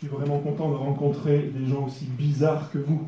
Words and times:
suis 0.00 0.08
vraiment 0.08 0.38
content 0.38 0.70
de 0.70 0.76
rencontrer 0.76 1.52
des 1.54 1.66
gens 1.66 1.84
aussi 1.84 2.06
bizarres 2.06 2.70
que 2.70 2.78
vous. 2.78 3.02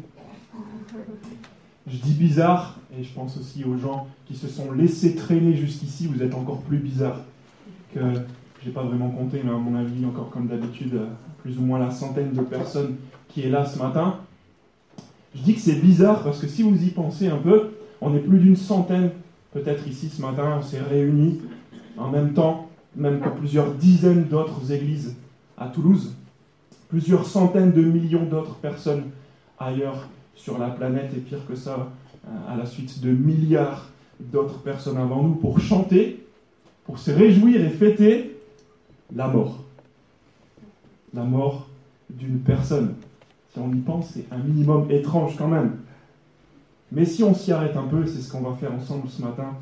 Je 1.86 1.96
dis 1.96 2.12
bizarre, 2.12 2.78
et 2.98 3.02
je 3.02 3.10
pense 3.14 3.38
aussi 3.38 3.64
aux 3.64 3.78
gens 3.78 4.06
qui 4.26 4.36
se 4.36 4.46
sont 4.46 4.72
laissés 4.72 5.14
traîner 5.14 5.56
jusqu'ici, 5.56 6.06
vous 6.06 6.22
êtes 6.22 6.34
encore 6.34 6.60
plus 6.60 6.76
bizarres 6.76 7.20
que 7.94 8.00
j'ai 8.62 8.72
pas 8.72 8.82
vraiment 8.82 9.08
compté, 9.08 9.40
mais 9.42 9.50
à 9.50 9.54
mon 9.54 9.74
avis, 9.74 10.04
encore 10.04 10.28
comme 10.28 10.48
d'habitude, 10.48 11.00
plus 11.38 11.56
ou 11.56 11.62
moins 11.62 11.78
la 11.78 11.90
centaine 11.90 12.32
de 12.32 12.42
personnes 12.42 12.96
qui 13.28 13.40
est 13.40 13.48
là 13.48 13.64
ce 13.64 13.78
matin. 13.78 14.18
Je 15.34 15.40
dis 15.40 15.54
que 15.54 15.60
c'est 15.60 15.80
bizarre 15.80 16.22
parce 16.22 16.40
que 16.40 16.46
si 16.46 16.62
vous 16.62 16.76
y 16.84 16.90
pensez 16.90 17.28
un 17.28 17.38
peu, 17.38 17.70
on 18.02 18.14
est 18.14 18.20
plus 18.20 18.38
d'une 18.38 18.56
centaine 18.56 19.12
peut-être 19.52 19.88
ici 19.88 20.10
ce 20.10 20.20
matin, 20.20 20.58
on 20.58 20.62
s'est 20.62 20.80
réunis 20.80 21.40
en 21.96 22.10
même 22.10 22.34
temps, 22.34 22.68
même 22.94 23.20
que 23.20 23.30
plusieurs 23.30 23.72
dizaines 23.72 24.24
d'autres 24.24 24.70
églises 24.72 25.16
à 25.56 25.68
Toulouse, 25.68 26.16
plusieurs 26.92 27.26
centaines 27.26 27.72
de 27.72 27.80
millions 27.80 28.26
d'autres 28.26 28.56
personnes 28.56 29.04
ailleurs 29.58 30.08
sur 30.34 30.58
la 30.58 30.68
planète, 30.68 31.10
et 31.16 31.20
pire 31.20 31.38
que 31.48 31.54
ça, 31.54 31.88
euh, 32.26 32.52
à 32.52 32.54
la 32.54 32.66
suite 32.66 33.00
de 33.00 33.10
milliards 33.10 33.88
d'autres 34.20 34.58
personnes 34.58 34.98
avant 34.98 35.22
nous, 35.22 35.36
pour 35.36 35.58
chanter, 35.58 36.22
pour 36.84 36.98
se 36.98 37.10
réjouir 37.10 37.64
et 37.64 37.70
fêter 37.70 38.38
la 39.16 39.26
mort. 39.26 39.64
La 41.14 41.24
mort 41.24 41.66
d'une 42.10 42.40
personne. 42.40 42.96
Si 43.54 43.58
on 43.58 43.72
y 43.72 43.80
pense, 43.80 44.10
c'est 44.12 44.26
un 44.30 44.38
minimum 44.38 44.90
étrange 44.90 45.38
quand 45.38 45.48
même. 45.48 45.78
Mais 46.90 47.06
si 47.06 47.24
on 47.24 47.34
s'y 47.34 47.52
arrête 47.52 47.74
un 47.74 47.86
peu, 47.86 48.04
c'est 48.04 48.20
ce 48.20 48.30
qu'on 48.30 48.42
va 48.42 48.54
faire 48.56 48.74
ensemble 48.74 49.08
ce 49.08 49.22
matin, 49.22 49.56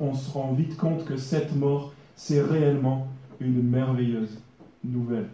on 0.00 0.14
se 0.14 0.32
rend 0.32 0.52
vite 0.52 0.76
compte 0.76 1.04
que 1.04 1.16
cette 1.16 1.54
mort, 1.54 1.92
c'est 2.16 2.42
réellement 2.42 3.06
une 3.38 3.62
merveilleuse 3.62 4.36
nouvelle. 4.82 5.28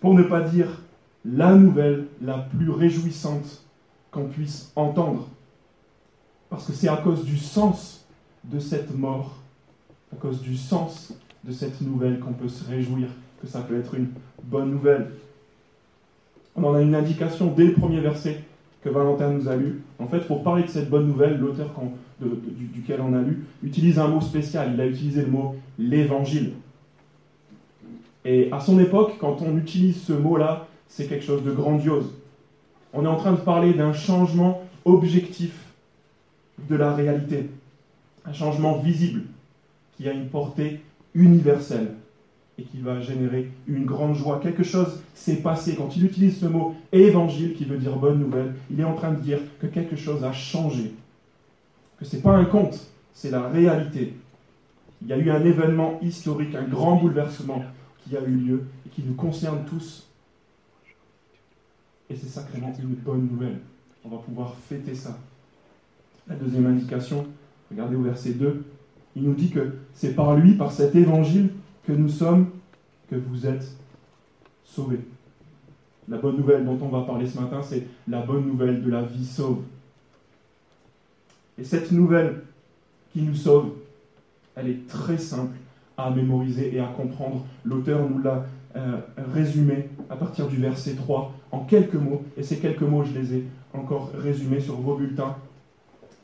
Pour 0.00 0.14
ne 0.14 0.22
pas 0.22 0.40
dire 0.42 0.68
la 1.24 1.54
nouvelle 1.54 2.06
la 2.22 2.38
plus 2.38 2.70
réjouissante 2.70 3.64
qu'on 4.10 4.26
puisse 4.26 4.72
entendre. 4.76 5.28
Parce 6.50 6.66
que 6.66 6.72
c'est 6.72 6.88
à 6.88 6.96
cause 6.96 7.24
du 7.24 7.36
sens 7.36 8.06
de 8.44 8.58
cette 8.58 8.96
mort, 8.96 9.36
à 10.12 10.16
cause 10.16 10.40
du 10.40 10.56
sens 10.56 11.12
de 11.44 11.52
cette 11.52 11.80
nouvelle 11.80 12.18
qu'on 12.20 12.32
peut 12.32 12.48
se 12.48 12.68
réjouir, 12.68 13.08
que 13.40 13.46
ça 13.46 13.60
peut 13.60 13.78
être 13.78 13.94
une 13.94 14.08
bonne 14.42 14.70
nouvelle. 14.70 15.10
On 16.56 16.64
en 16.64 16.74
a 16.74 16.80
une 16.80 16.94
indication 16.94 17.52
dès 17.54 17.64
le 17.64 17.74
premier 17.74 18.00
verset 18.00 18.42
que 18.82 18.88
Valentin 18.88 19.30
nous 19.30 19.48
a 19.48 19.56
lu. 19.56 19.82
En 19.98 20.06
fait, 20.06 20.20
pour 20.20 20.42
parler 20.42 20.62
de 20.62 20.68
cette 20.68 20.88
bonne 20.88 21.06
nouvelle, 21.06 21.38
l'auteur 21.38 21.70
duquel 22.20 23.00
on 23.00 23.14
a 23.14 23.20
lu 23.20 23.44
utilise 23.62 23.98
un 23.98 24.08
mot 24.08 24.20
spécial. 24.20 24.72
Il 24.74 24.80
a 24.80 24.86
utilisé 24.86 25.22
le 25.22 25.28
mot 25.28 25.56
l'évangile. 25.78 26.52
Et 28.24 28.50
à 28.52 28.60
son 28.60 28.78
époque, 28.78 29.14
quand 29.18 29.42
on 29.42 29.56
utilise 29.56 30.02
ce 30.02 30.12
mot-là, 30.12 30.66
c'est 30.88 31.06
quelque 31.06 31.24
chose 31.24 31.44
de 31.44 31.52
grandiose. 31.52 32.12
On 32.92 33.04
est 33.04 33.08
en 33.08 33.16
train 33.16 33.32
de 33.32 33.40
parler 33.40 33.74
d'un 33.74 33.92
changement 33.92 34.62
objectif 34.84 35.52
de 36.68 36.76
la 36.76 36.94
réalité, 36.94 37.50
un 38.24 38.32
changement 38.32 38.78
visible 38.78 39.22
qui 39.96 40.08
a 40.08 40.12
une 40.12 40.28
portée 40.28 40.80
universelle 41.14 41.94
et 42.58 42.62
qui 42.64 42.80
va 42.80 43.00
générer 43.00 43.50
une 43.68 43.84
grande 43.84 44.14
joie. 44.14 44.40
Quelque 44.42 44.64
chose 44.64 45.00
s'est 45.14 45.36
passé. 45.36 45.76
Quand 45.76 45.96
il 45.96 46.04
utilise 46.04 46.40
ce 46.40 46.46
mot 46.46 46.74
évangile, 46.92 47.54
qui 47.54 47.64
veut 47.64 47.78
dire 47.78 47.96
bonne 47.96 48.18
nouvelle, 48.18 48.54
il 48.70 48.80
est 48.80 48.84
en 48.84 48.94
train 48.94 49.12
de 49.12 49.20
dire 49.20 49.38
que 49.60 49.66
quelque 49.66 49.96
chose 49.96 50.24
a 50.24 50.32
changé. 50.32 50.92
Que 51.98 52.04
ce 52.04 52.16
n'est 52.16 52.22
pas 52.22 52.36
un 52.36 52.44
conte, 52.44 52.80
c'est 53.12 53.30
la 53.30 53.48
réalité. 53.48 54.14
Il 55.02 55.08
y 55.08 55.12
a 55.12 55.18
eu 55.18 55.30
un 55.30 55.44
événement 55.44 56.00
historique, 56.02 56.54
un 56.56 56.64
grand 56.64 56.96
bouleversement 56.96 57.62
qui 58.08 58.16
a 58.16 58.22
eu 58.22 58.34
lieu 58.34 58.64
et 58.86 58.88
qui 58.88 59.02
nous 59.02 59.14
concerne 59.14 59.64
tous. 59.64 60.06
Et 62.10 62.16
c'est 62.16 62.28
sacrément 62.28 62.72
une 62.80 62.94
bonne 62.94 63.28
nouvelle. 63.28 63.58
On 64.04 64.08
va 64.08 64.18
pouvoir 64.18 64.54
fêter 64.54 64.94
ça. 64.94 65.18
La 66.26 66.34
deuxième 66.34 66.66
indication, 66.66 67.26
regardez 67.70 67.96
au 67.96 68.02
verset 68.02 68.32
2, 68.32 68.64
il 69.16 69.22
nous 69.22 69.34
dit 69.34 69.50
que 69.50 69.74
c'est 69.94 70.14
par 70.14 70.36
lui, 70.36 70.54
par 70.54 70.72
cet 70.72 70.94
évangile, 70.94 71.50
que 71.84 71.92
nous 71.92 72.08
sommes, 72.08 72.50
que 73.10 73.16
vous 73.16 73.46
êtes 73.46 73.66
sauvés. 74.64 75.00
La 76.08 76.18
bonne 76.18 76.36
nouvelle 76.36 76.64
dont 76.64 76.78
on 76.80 76.88
va 76.88 77.02
parler 77.02 77.26
ce 77.26 77.38
matin, 77.38 77.60
c'est 77.62 77.86
la 78.06 78.22
bonne 78.22 78.46
nouvelle 78.46 78.82
de 78.82 78.90
la 78.90 79.02
vie 79.02 79.26
sauve. 79.26 79.62
Et 81.58 81.64
cette 81.64 81.92
nouvelle 81.92 82.42
qui 83.12 83.22
nous 83.22 83.34
sauve, 83.34 83.72
elle 84.54 84.68
est 84.70 84.86
très 84.86 85.18
simple 85.18 85.56
à 85.98 86.10
mémoriser 86.10 86.74
et 86.74 86.80
à 86.80 86.86
comprendre. 86.86 87.44
L'auteur 87.64 88.08
nous 88.08 88.22
l'a 88.22 88.46
euh, 88.76 89.00
résumé 89.34 89.88
à 90.08 90.16
partir 90.16 90.46
du 90.46 90.56
verset 90.56 90.94
3 90.94 91.32
en 91.50 91.60
quelques 91.60 91.94
mots. 91.94 92.24
Et 92.36 92.42
ces 92.42 92.58
quelques 92.58 92.82
mots, 92.82 93.04
je 93.04 93.18
les 93.18 93.34
ai 93.34 93.44
encore 93.74 94.12
résumés 94.14 94.60
sur 94.60 94.76
vos 94.76 94.94
bulletins. 94.94 95.36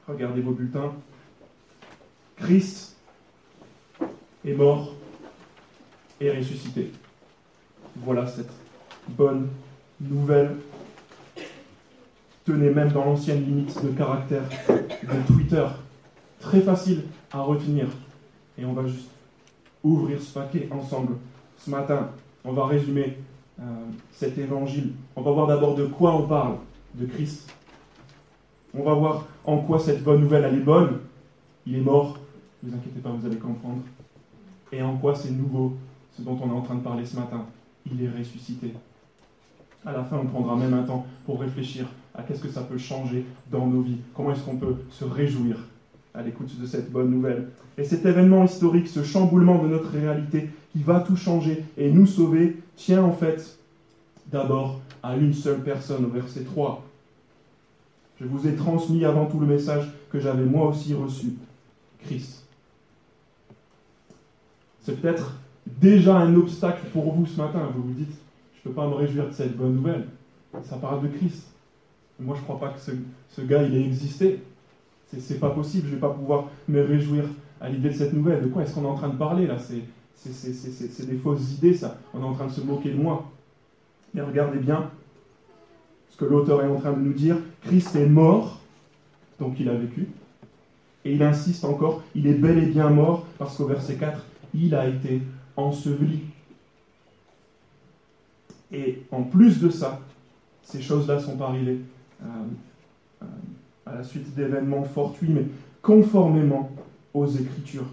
Regardez 0.06 0.40
vos 0.40 0.52
bulletins. 0.52 0.92
Christ 2.36 2.96
est 4.44 4.54
mort 4.54 4.94
et 6.20 6.30
ressuscité. 6.30 6.92
Voilà 7.96 8.26
cette 8.26 8.50
bonne 9.08 9.48
nouvelle. 10.00 10.56
Tenez 12.44 12.70
même 12.70 12.92
dans 12.92 13.04
l'ancienne 13.04 13.44
limite 13.44 13.82
de 13.82 13.88
caractère 13.91 14.42
de 14.68 15.26
Twitter. 15.26 15.66
Très 16.38 16.60
facile 16.60 17.04
à 17.32 17.41
retenir. 17.41 17.86
Et 18.58 18.64
on 18.64 18.74
va 18.74 18.86
juste 18.86 19.13
ouvrir 19.84 20.21
ce 20.21 20.33
paquet 20.33 20.69
ensemble 20.72 21.15
ce 21.59 21.71
matin. 21.71 22.09
On 22.45 22.53
va 22.53 22.67
résumer 22.67 23.19
euh, 23.61 23.62
cet 24.11 24.37
évangile. 24.39 24.93
On 25.15 25.22
va 25.22 25.31
voir 25.31 25.47
d'abord 25.47 25.77
de 25.77 25.87
quoi 25.87 26.17
on 26.17 26.27
parle, 26.27 26.56
de 26.95 27.06
Christ. 27.06 27.53
On 28.77 28.83
va 28.83 28.95
voir 28.95 29.27
en 29.45 29.59
quoi 29.59 29.78
cette 29.78 30.03
bonne 30.03 30.22
nouvelle 30.22 30.45
elle 30.45 30.56
est 30.56 30.65
bonne. 30.65 30.99
Il 31.67 31.77
est 31.77 31.81
mort, 31.81 32.19
ne 32.62 32.71
vous 32.71 32.77
inquiétez 32.77 33.00
pas, 33.00 33.11
vous 33.11 33.27
allez 33.27 33.37
comprendre. 33.37 33.83
Et 34.72 34.83
en 34.83 34.97
quoi 34.97 35.15
c'est 35.15 35.31
nouveau, 35.31 35.75
ce 36.16 36.22
dont 36.22 36.39
on 36.43 36.49
est 36.49 36.55
en 36.55 36.62
train 36.62 36.75
de 36.75 36.83
parler 36.83 37.06
ce 37.06 37.16
matin. 37.16 37.45
Il 37.91 38.03
est 38.03 38.09
ressuscité. 38.09 38.72
À 39.87 39.93
la 39.93 40.03
fin, 40.03 40.16
on 40.16 40.27
prendra 40.27 40.56
même 40.56 40.75
un 40.75 40.83
temps 40.83 41.06
pour 41.27 41.41
réfléchir 41.41 41.87
à 42.15 42.22
qu'est-ce 42.22 42.43
que 42.43 42.49
ça 42.49 42.62
peut 42.62 42.78
changer 42.78 43.25
dans 43.51 43.66
nos 43.66 43.83
vies. 43.83 43.99
Comment 44.15 44.33
est-ce 44.33 44.43
qu'on 44.43 44.56
peut 44.56 44.77
se 44.91 45.05
réjouir 45.05 45.59
à 46.14 46.22
l'écoute 46.22 46.58
de 46.60 46.66
cette 46.66 46.91
bonne 46.91 47.10
nouvelle. 47.10 47.48
Et 47.76 47.84
cet 47.84 48.06
événement 48.06 48.44
historique, 48.44 48.88
ce 48.88 49.02
chamboulement 49.02 49.62
de 49.62 49.69
notre 49.69 49.91
réalité 49.91 50.48
qui 50.72 50.82
va 50.82 51.00
tout 51.00 51.16
changer 51.16 51.64
et 51.76 51.91
nous 51.91 52.06
sauver, 52.06 52.56
tient 52.76 53.02
en 53.02 53.12
fait 53.12 53.58
d'abord 54.30 54.80
à 55.03 55.16
une 55.16 55.34
seule 55.34 55.62
personne 55.62 56.04
au 56.04 56.08
verset 56.08 56.44
3. 56.44 56.84
Je 58.20 58.26
vous 58.26 58.47
ai 58.47 58.54
transmis 58.54 59.04
avant 59.04 59.26
tout 59.26 59.41
le 59.41 59.47
message 59.47 59.91
que 60.10 60.20
j'avais 60.20 60.44
moi 60.44 60.69
aussi 60.69 60.94
reçu, 60.94 61.34
Christ. 62.04 62.44
C'est 64.82 65.00
peut-être 65.00 65.32
déjà 65.66 66.16
un 66.16 66.34
obstacle 66.36 66.86
pour 66.92 67.12
vous 67.12 67.26
ce 67.26 67.36
matin. 67.38 67.69
Vous 67.74 67.82
vous 67.82 67.94
dites, 67.94 68.14
je 68.54 68.69
ne 68.69 68.72
peux 68.72 68.80
pas 68.80 68.86
me 68.86 68.94
réjouir 68.94 69.28
de 69.28 69.32
cette 69.32 69.56
bonne 69.56 69.74
nouvelle. 69.74 70.06
Ça 70.62 70.76
parle 70.76 71.03
de 71.03 71.08
Christ. 71.08 71.48
Moi, 72.20 72.36
je 72.36 72.41
ne 72.41 72.44
crois 72.44 72.60
pas 72.60 72.69
que 72.69 72.80
ce, 72.80 72.92
ce 73.30 73.41
gars, 73.41 73.64
il 73.64 73.74
ait 73.74 73.84
existé. 73.84 74.41
C'est 75.06 75.38
pas 75.38 75.50
possible, 75.50 75.88
je 75.88 75.94
vais 75.94 76.00
pas 76.00 76.10
pouvoir 76.10 76.48
me 76.69 76.82
réjouir 76.82 77.25
à 77.60 77.69
l'idée 77.69 77.91
de 77.91 77.94
cette 77.94 78.12
nouvelle. 78.12 78.42
De 78.42 78.48
quoi 78.48 78.62
est-ce 78.62 78.75
qu'on 78.75 78.84
est 78.84 78.88
en 78.88 78.97
train 78.97 79.09
de 79.09 79.16
parler 79.16 79.47
là? 79.47 79.56
C'est 79.59 81.06
des 81.06 81.16
fausses 81.16 81.53
idées, 81.53 81.75
ça. 81.75 81.98
On 82.12 82.20
est 82.20 82.25
en 82.25 82.32
train 82.32 82.47
de 82.47 82.53
se 82.53 82.60
moquer 82.60 82.91
de 82.91 82.97
moi. 82.97 83.31
Mais 84.12 84.22
regardez 84.22 84.59
bien 84.59 84.91
ce 86.10 86.16
que 86.16 86.25
l'auteur 86.25 86.62
est 86.62 86.69
en 86.69 86.76
train 86.76 86.92
de 86.92 87.00
nous 87.00 87.12
dire. 87.12 87.37
Christ 87.62 87.94
est 87.97 88.06
mort, 88.06 88.60
donc 89.38 89.59
il 89.59 89.69
a 89.69 89.75
vécu. 89.75 90.09
Et 91.04 91.15
il 91.15 91.22
insiste 91.22 91.65
encore, 91.65 92.03
il 92.15 92.26
est 92.26 92.34
bel 92.34 92.59
et 92.59 92.66
bien 92.66 92.88
mort, 92.88 93.26
parce 93.38 93.56
qu'au 93.56 93.66
verset 93.66 93.97
4, 93.97 94.25
il 94.54 94.75
a 94.75 94.88
été 94.88 95.21
enseveli. 95.56 96.21
Et 98.72 99.03
en 99.10 99.22
plus 99.22 99.60
de 99.60 99.68
ça, 99.68 100.01
ces 100.62 100.80
choses-là 100.80 101.21
sont 101.21 101.41
arrivées. 101.41 101.80
Euh, 102.22 102.27
euh, 103.22 103.27
à 103.86 103.95
la 103.95 104.04
suite 104.04 104.34
d'événements 104.34 104.84
fortuits, 104.84 105.28
mais 105.28 105.47
conformément 105.83 106.71
aux 107.13 107.27
Écritures. 107.27 107.89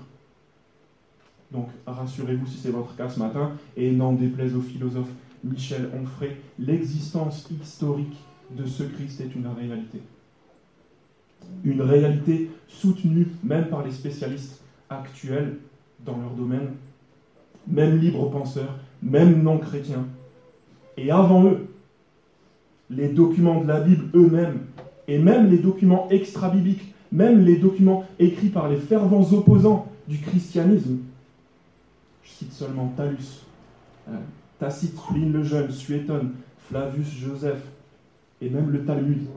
Donc 1.51 1.67
rassurez-vous 1.85 2.47
si 2.47 2.57
c'est 2.57 2.71
votre 2.71 2.95
cas 2.95 3.09
ce 3.09 3.19
matin, 3.19 3.51
et 3.75 3.91
n'en 3.91 4.13
déplaise 4.13 4.55
au 4.55 4.61
philosophe 4.61 5.09
Michel 5.43 5.89
Onfray, 5.99 6.37
l'existence 6.59 7.49
historique 7.49 8.17
de 8.51 8.65
ce 8.65 8.83
Christ 8.83 9.21
est 9.21 9.35
une 9.35 9.47
réalité. 9.47 10.01
Une 11.63 11.81
réalité 11.81 12.49
soutenue 12.67 13.27
même 13.43 13.67
par 13.67 13.83
les 13.83 13.91
spécialistes 13.91 14.61
actuels 14.89 15.57
dans 16.05 16.17
leur 16.17 16.31
domaine, 16.31 16.73
même 17.67 17.97
libres 17.97 18.29
penseurs, 18.29 18.77
même 19.01 19.41
non 19.41 19.57
chrétiens. 19.57 20.05
Et 20.97 21.11
avant 21.11 21.45
eux, 21.45 21.67
les 22.89 23.09
documents 23.09 23.61
de 23.61 23.67
la 23.67 23.79
Bible 23.81 24.05
eux-mêmes 24.13 24.65
et 25.11 25.17
même 25.17 25.49
les 25.49 25.57
documents 25.57 26.07
extra-bibliques, 26.09 26.93
même 27.11 27.43
les 27.43 27.57
documents 27.57 28.05
écrits 28.17 28.47
par 28.47 28.69
les 28.69 28.77
fervents 28.77 29.29
opposants 29.33 29.91
du 30.07 30.17
christianisme. 30.19 30.99
Je 32.23 32.29
cite 32.29 32.53
seulement 32.53 32.93
Talus, 32.95 33.45
euh, 34.07 34.13
Tacite, 34.57 34.95
Pline 34.95 35.33
le 35.33 35.43
Jeune, 35.43 35.69
Suétone, 35.69 36.31
Flavius 36.69 37.11
Joseph 37.11 37.61
et 38.39 38.49
même 38.49 38.69
le 38.69 38.85
Talmud 38.85 39.27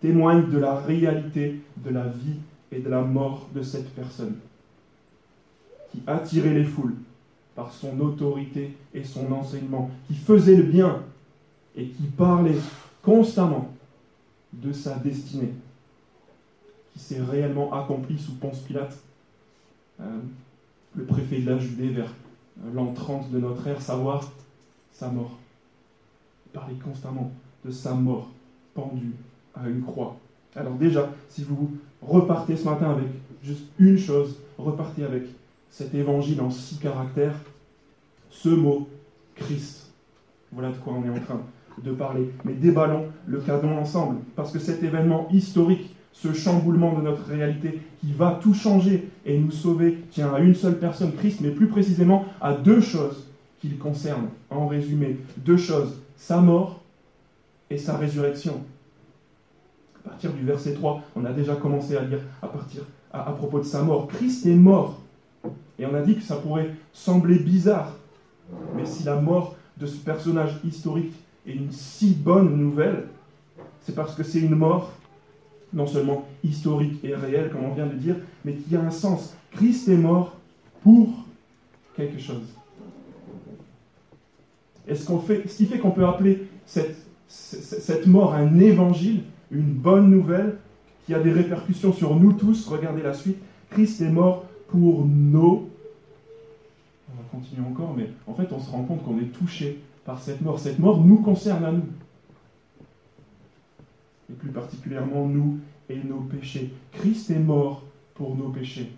témoignent 0.00 0.50
de 0.50 0.58
la 0.58 0.74
réalité 0.74 1.60
de 1.76 1.90
la 1.90 2.08
vie 2.08 2.40
et 2.72 2.80
de 2.80 2.88
la 2.88 3.02
mort 3.02 3.48
de 3.54 3.62
cette 3.62 3.90
personne 3.94 4.34
qui 5.92 6.02
attirait 6.08 6.54
les 6.54 6.64
foules 6.64 6.96
par 7.54 7.72
son 7.72 8.00
autorité 8.00 8.76
et 8.92 9.04
son 9.04 9.30
enseignement, 9.30 9.88
qui 10.08 10.14
faisait 10.14 10.56
le 10.56 10.64
bien 10.64 11.02
et 11.76 11.86
qui 11.86 12.04
parlait 12.16 12.58
constamment 13.02 13.70
de 14.52 14.72
sa 14.72 14.96
destinée, 14.96 15.52
qui 16.92 16.98
s'est 16.98 17.20
réellement 17.20 17.72
accomplie 17.72 18.18
sous 18.18 18.34
Ponce 18.34 18.60
Pilate, 18.60 18.96
euh, 20.00 20.20
le 20.94 21.04
préfet 21.04 21.40
de 21.40 21.50
la 21.50 21.58
Judée 21.58 21.88
vers 21.88 22.12
euh, 22.64 22.72
l'an 22.74 22.92
30 22.92 23.30
de 23.30 23.38
notre 23.38 23.66
ère, 23.66 23.80
savoir 23.80 24.30
sa 24.92 25.08
mort. 25.08 25.38
Il 26.46 26.52
parlait 26.52 26.74
constamment 26.74 27.30
de 27.64 27.70
sa 27.70 27.94
mort 27.94 28.28
pendue 28.74 29.14
à 29.54 29.68
une 29.68 29.82
croix. 29.82 30.16
Alors 30.56 30.74
déjà, 30.74 31.10
si 31.28 31.44
vous 31.44 31.70
repartez 32.02 32.56
ce 32.56 32.64
matin 32.64 32.90
avec 32.90 33.08
juste 33.42 33.66
une 33.78 33.98
chose, 33.98 34.36
repartez 34.58 35.04
avec 35.04 35.24
cet 35.70 35.94
évangile 35.94 36.40
en 36.40 36.50
six 36.50 36.78
caractères, 36.78 37.36
ce 38.30 38.48
mot 38.48 38.88
Christ. 39.36 39.92
Voilà 40.52 40.70
de 40.70 40.76
quoi 40.78 40.94
on 40.94 41.04
est 41.04 41.10
en 41.10 41.20
train 41.20 41.40
de 41.84 41.92
parler. 41.92 42.30
Mais 42.44 42.54
déballons 42.54 43.06
le 43.26 43.40
cadeau 43.40 43.68
ensemble, 43.68 44.16
parce 44.36 44.52
que 44.52 44.58
cet 44.58 44.82
événement 44.82 45.28
historique, 45.32 45.94
ce 46.12 46.32
chamboulement 46.32 46.94
de 46.94 47.02
notre 47.02 47.24
réalité 47.24 47.80
qui 48.00 48.12
va 48.12 48.38
tout 48.42 48.54
changer 48.54 49.08
et 49.24 49.38
nous 49.38 49.50
sauver, 49.50 49.98
tient 50.10 50.32
à 50.34 50.40
une 50.40 50.54
seule 50.54 50.78
personne, 50.78 51.12
Christ, 51.12 51.40
mais 51.40 51.50
plus 51.50 51.68
précisément 51.68 52.24
à 52.40 52.52
deux 52.52 52.80
choses 52.80 53.26
qu'il 53.60 53.78
concerne, 53.78 54.28
en 54.48 54.66
résumé. 54.66 55.18
Deux 55.36 55.56
choses, 55.56 56.00
sa 56.16 56.40
mort 56.40 56.80
et 57.68 57.78
sa 57.78 57.96
résurrection. 57.96 58.62
À 60.04 60.08
partir 60.08 60.32
du 60.32 60.44
verset 60.44 60.74
3, 60.74 61.02
on 61.14 61.24
a 61.24 61.32
déjà 61.32 61.54
commencé 61.56 61.96
à 61.96 62.02
lire 62.02 62.20
à, 62.42 62.48
partir, 62.48 62.82
à 63.12 63.32
propos 63.32 63.58
de 63.58 63.64
sa 63.64 63.82
mort. 63.82 64.08
Christ 64.08 64.46
est 64.46 64.54
mort 64.54 65.00
et 65.78 65.86
on 65.86 65.94
a 65.94 66.02
dit 66.02 66.16
que 66.16 66.22
ça 66.22 66.36
pourrait 66.36 66.70
sembler 66.92 67.38
bizarre, 67.38 67.96
mais 68.74 68.86
si 68.86 69.04
la 69.04 69.16
mort 69.16 69.56
de 69.76 69.86
ce 69.86 69.96
personnage 69.96 70.58
historique 70.64 71.14
est 71.50 71.54
une 71.54 71.70
si 71.70 72.14
bonne 72.14 72.56
nouvelle, 72.56 73.08
c'est 73.82 73.94
parce 73.94 74.14
que 74.14 74.22
c'est 74.22 74.40
une 74.40 74.54
mort 74.54 74.92
non 75.72 75.86
seulement 75.86 76.26
historique 76.42 77.04
et 77.04 77.14
réelle, 77.14 77.50
comme 77.50 77.64
on 77.64 77.74
vient 77.74 77.86
de 77.86 77.94
dire, 77.94 78.16
mais 78.44 78.54
qui 78.54 78.74
a 78.74 78.80
un 78.80 78.90
sens. 78.90 79.34
Christ 79.52 79.88
est 79.88 79.96
mort 79.96 80.36
pour 80.82 81.08
quelque 81.96 82.18
chose. 82.18 82.42
Et 84.88 84.94
ce, 84.94 85.06
qu'on 85.06 85.20
fait, 85.20 85.46
ce 85.48 85.56
qui 85.56 85.66
fait 85.66 85.78
qu'on 85.78 85.92
peut 85.92 86.06
appeler 86.06 86.48
cette, 86.66 86.96
cette 87.28 88.06
mort 88.06 88.34
un 88.34 88.58
évangile, 88.58 89.22
une 89.52 89.72
bonne 89.72 90.10
nouvelle, 90.10 90.58
qui 91.06 91.14
a 91.14 91.20
des 91.20 91.32
répercussions 91.32 91.92
sur 91.92 92.16
nous 92.16 92.32
tous, 92.32 92.66
regardez 92.66 93.02
la 93.02 93.14
suite, 93.14 93.38
Christ 93.70 94.00
est 94.00 94.10
mort 94.10 94.46
pour 94.68 95.06
nos 95.06 95.70
continue 97.30 97.66
encore, 97.66 97.94
mais 97.96 98.08
en 98.26 98.34
fait, 98.34 98.52
on 98.52 98.60
se 98.60 98.70
rend 98.70 98.82
compte 98.82 99.04
qu'on 99.04 99.18
est 99.18 99.32
touché 99.32 99.80
cette 100.18 100.40
mort. 100.40 100.58
Cette 100.58 100.78
mort 100.78 101.00
nous 101.00 101.18
concerne 101.18 101.64
à 101.64 101.72
nous. 101.72 101.84
Et 104.30 104.32
plus 104.34 104.50
particulièrement 104.50 105.26
nous 105.26 105.58
et 105.88 106.02
nos 106.02 106.20
péchés. 106.20 106.72
Christ 106.92 107.30
est 107.30 107.38
mort 107.38 107.82
pour 108.14 108.36
nos 108.36 108.48
péchés. 108.48 108.90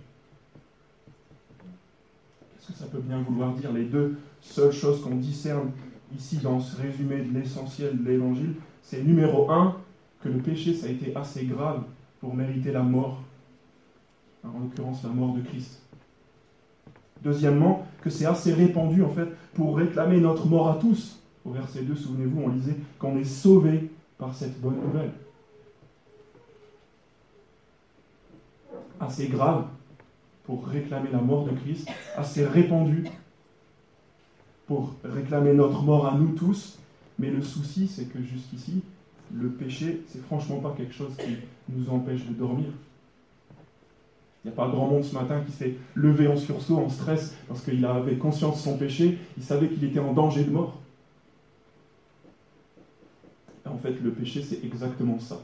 Qu'est-ce 2.55 2.73
que 2.73 2.79
ça 2.79 2.87
peut 2.87 3.01
bien 3.01 3.23
vouloir 3.23 3.55
dire 3.55 3.73
Les 3.73 3.85
deux 3.85 4.19
seules 4.41 4.73
choses 4.73 5.03
qu'on 5.03 5.17
discerne 5.17 5.71
ici 6.17 6.37
dans 6.39 6.61
ce 6.61 6.81
résumé 6.81 7.23
de 7.23 7.39
l'essentiel 7.39 8.03
de 8.03 8.11
l'évangile, 8.11 8.55
c'est 8.83 9.03
numéro 9.03 9.51
un, 9.51 9.77
que 10.23 10.29
le 10.29 10.39
péché, 10.39 10.75
ça 10.75 10.87
a 10.87 10.91
été 10.91 11.15
assez 11.17 11.47
grave 11.47 11.83
pour 12.21 12.35
mériter 12.35 12.73
la 12.73 12.83
mort, 12.83 13.23
en 14.45 14.59
l'occurrence 14.61 15.03
la 15.03 15.11
mort 15.11 15.35
de 15.35 15.41
Christ. 15.41 15.82
Deuxièmement, 17.23 17.87
que 18.01 18.11
c'est 18.11 18.27
assez 18.27 18.53
répandu 18.53 19.03
en 19.03 19.11
fait 19.11 19.29
pour 19.55 19.77
réclamer 19.77 20.21
notre 20.21 20.47
mort 20.47 20.71
à 20.71 20.79
tous. 20.81 21.21
Au 21.45 21.51
verset 21.51 21.83
2, 21.83 21.95
souvenez-vous, 21.95 22.43
on 22.43 22.49
lisait 22.49 22.77
qu'on 22.99 23.17
est 23.19 23.25
sauvé 23.25 23.91
par 24.19 24.35
cette 24.35 24.61
bonne 24.61 24.81
nouvelle. 24.81 25.11
Assez 29.01 29.29
grave 29.29 29.65
pour 30.45 30.67
réclamer 30.67 31.11
la 31.13 31.21
mort 31.21 31.45
de 31.45 31.51
Christ, 31.51 31.89
assez 32.17 32.45
répandu 32.45 33.05
pour 34.67 34.95
réclamer 35.05 35.53
notre 35.53 35.83
mort 35.83 36.07
à 36.07 36.17
nous 36.17 36.33
tous. 36.33 36.79
Mais 37.19 37.31
le 37.31 37.43
souci, 37.43 37.87
c'est 37.87 38.07
que 38.07 38.21
jusqu'ici, 38.23 38.83
le 39.35 39.49
péché, 39.49 40.03
c'est 40.09 40.23
franchement 40.23 40.59
pas 40.59 40.75
quelque 40.77 40.95
chose 40.95 41.15
qui 41.17 41.37
nous 41.69 41.89
empêche 41.91 42.27
de 42.27 42.33
dormir. 42.33 42.69
Il 44.45 44.49
n'y 44.49 44.55
a 44.55 44.57
pas 44.57 44.69
grand 44.69 44.89
monde 44.89 45.05
ce 45.05 45.15
matin 45.15 45.41
qui 45.47 45.53
s'est 45.53 45.75
levé 45.95 46.27
en 46.27 46.37
sursaut, 46.37 46.79
en 46.79 46.89
stress, 46.89 47.37
parce 47.47 47.63
qu'il 47.63 47.85
avait 47.85 48.17
conscience 48.17 48.57
de 48.57 48.63
son 48.63 48.77
péché, 48.77 49.19
il 49.37 49.43
savait 49.43 49.69
qu'il 49.69 49.85
était 49.85 50.01
en 50.01 50.13
danger 50.13 50.45
de 50.45 50.51
mort. 50.51 50.79
en 53.65 53.79
fait, 53.79 53.95
le 54.03 54.11
péché, 54.11 54.43
c'est 54.43 54.63
exactement 54.65 55.19
ça. 55.19 55.41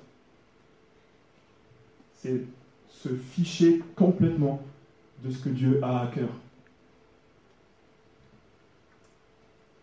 C'est 2.15 2.43
se 2.91 3.09
ficher 3.09 3.83
complètement 3.97 4.61
de 5.25 5.31
ce 5.31 5.39
que 5.39 5.49
Dieu 5.49 5.81
a 5.83 6.03
à 6.03 6.07
cœur. 6.09 6.29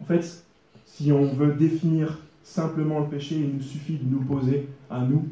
En 0.01 0.05
fait, 0.05 0.43
si 0.85 1.11
on 1.11 1.25
veut 1.33 1.53
définir 1.53 2.19
simplement 2.43 2.99
le 2.99 3.07
péché, 3.07 3.35
il 3.35 3.55
nous 3.55 3.61
suffit 3.61 3.97
de 3.97 4.05
nous 4.07 4.21
poser 4.21 4.67
à 4.89 5.01
nous 5.01 5.27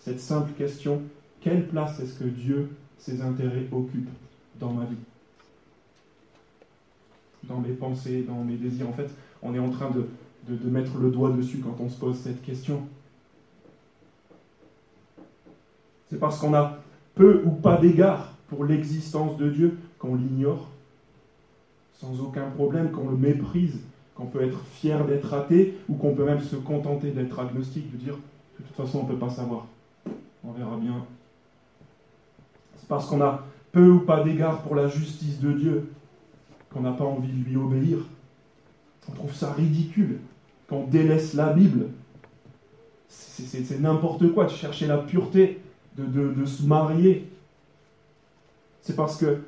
cette 0.00 0.20
simple 0.20 0.52
question 0.52 1.00
quelle 1.44 1.66
place 1.66 2.00
est-ce 2.00 2.18
que 2.18 2.24
Dieu, 2.24 2.70
ses 2.96 3.20
intérêts, 3.20 3.68
occupe 3.70 4.08
dans 4.58 4.72
ma 4.72 4.86
vie? 4.86 4.96
Dans 7.44 7.60
mes 7.60 7.74
pensées, 7.74 8.22
dans 8.22 8.42
mes 8.42 8.56
désirs. 8.56 8.88
En 8.88 8.94
fait, 8.94 9.10
on 9.42 9.54
est 9.54 9.58
en 9.58 9.68
train 9.68 9.90
de, 9.90 10.08
de 10.48 10.70
mettre 10.70 10.96
le 10.96 11.10
doigt 11.10 11.30
dessus 11.32 11.58
quand 11.58 11.76
on 11.80 11.90
se 11.90 11.98
pose 12.00 12.16
cette 12.16 12.40
question. 12.42 12.80
C'est 16.08 16.18
parce 16.18 16.38
qu'on 16.38 16.54
a 16.54 16.78
peu 17.14 17.42
ou 17.44 17.50
pas 17.50 17.76
d'égard 17.76 18.32
pour 18.48 18.64
l'existence 18.64 19.36
de 19.36 19.50
Dieu 19.50 19.76
qu'on 19.98 20.14
l'ignore 20.14 20.70
sans 22.00 22.20
aucun 22.20 22.48
problème, 22.50 22.90
qu'on 22.90 23.10
le 23.10 23.16
méprise, 23.16 23.80
qu'on 24.14 24.26
peut 24.26 24.42
être 24.42 24.60
fier 24.72 25.04
d'être 25.06 25.32
athée 25.34 25.78
ou 25.90 25.94
qu'on 25.96 26.14
peut 26.14 26.24
même 26.24 26.40
se 26.40 26.56
contenter 26.56 27.10
d'être 27.10 27.38
agnostique, 27.38 27.92
de 27.92 27.98
dire 27.98 28.14
de 28.58 28.64
toute 28.64 28.76
façon 28.76 29.00
on 29.00 29.02
ne 29.04 29.08
peut 29.08 29.18
pas 29.18 29.30
savoir. 29.30 29.66
On 30.42 30.52
verra 30.52 30.76
bien 30.76 31.04
parce 32.88 33.06
qu'on 33.06 33.20
a 33.20 33.44
peu 33.72 33.90
ou 33.90 34.00
pas 34.00 34.22
d'égard 34.22 34.62
pour 34.62 34.74
la 34.74 34.88
justice 34.88 35.40
de 35.40 35.52
Dieu 35.52 35.90
qu'on 36.72 36.80
n'a 36.80 36.92
pas 36.92 37.04
envie 37.04 37.32
de 37.32 37.44
lui 37.44 37.56
obéir. 37.56 37.98
On 39.08 39.12
trouve 39.12 39.34
ça 39.34 39.52
ridicule 39.52 40.18
qu'on 40.68 40.86
délaisse 40.86 41.34
la 41.34 41.52
Bible. 41.52 41.88
C'est 43.08 43.80
n'importe 43.80 44.32
quoi 44.32 44.44
de 44.44 44.50
chercher 44.50 44.86
la 44.86 44.98
pureté, 44.98 45.60
de, 45.96 46.44
se 46.44 46.64
marier. 46.64 47.28
C'est 48.82 48.96
parce 48.96 49.16
que 49.16 49.40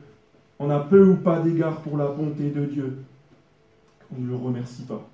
on 0.59 0.71
a 0.71 0.81
peu 0.81 1.05
ou 1.05 1.17
pas 1.17 1.41
d'égard 1.41 1.81
pour 1.83 1.97
la 1.97 2.07
bonté 2.07 2.51
de 2.51 2.65
Dieu 2.65 2.99
qu'on 4.09 4.21
ne 4.21 4.29
le 4.29 4.37
remercie 4.37 4.83
pas, 4.83 5.07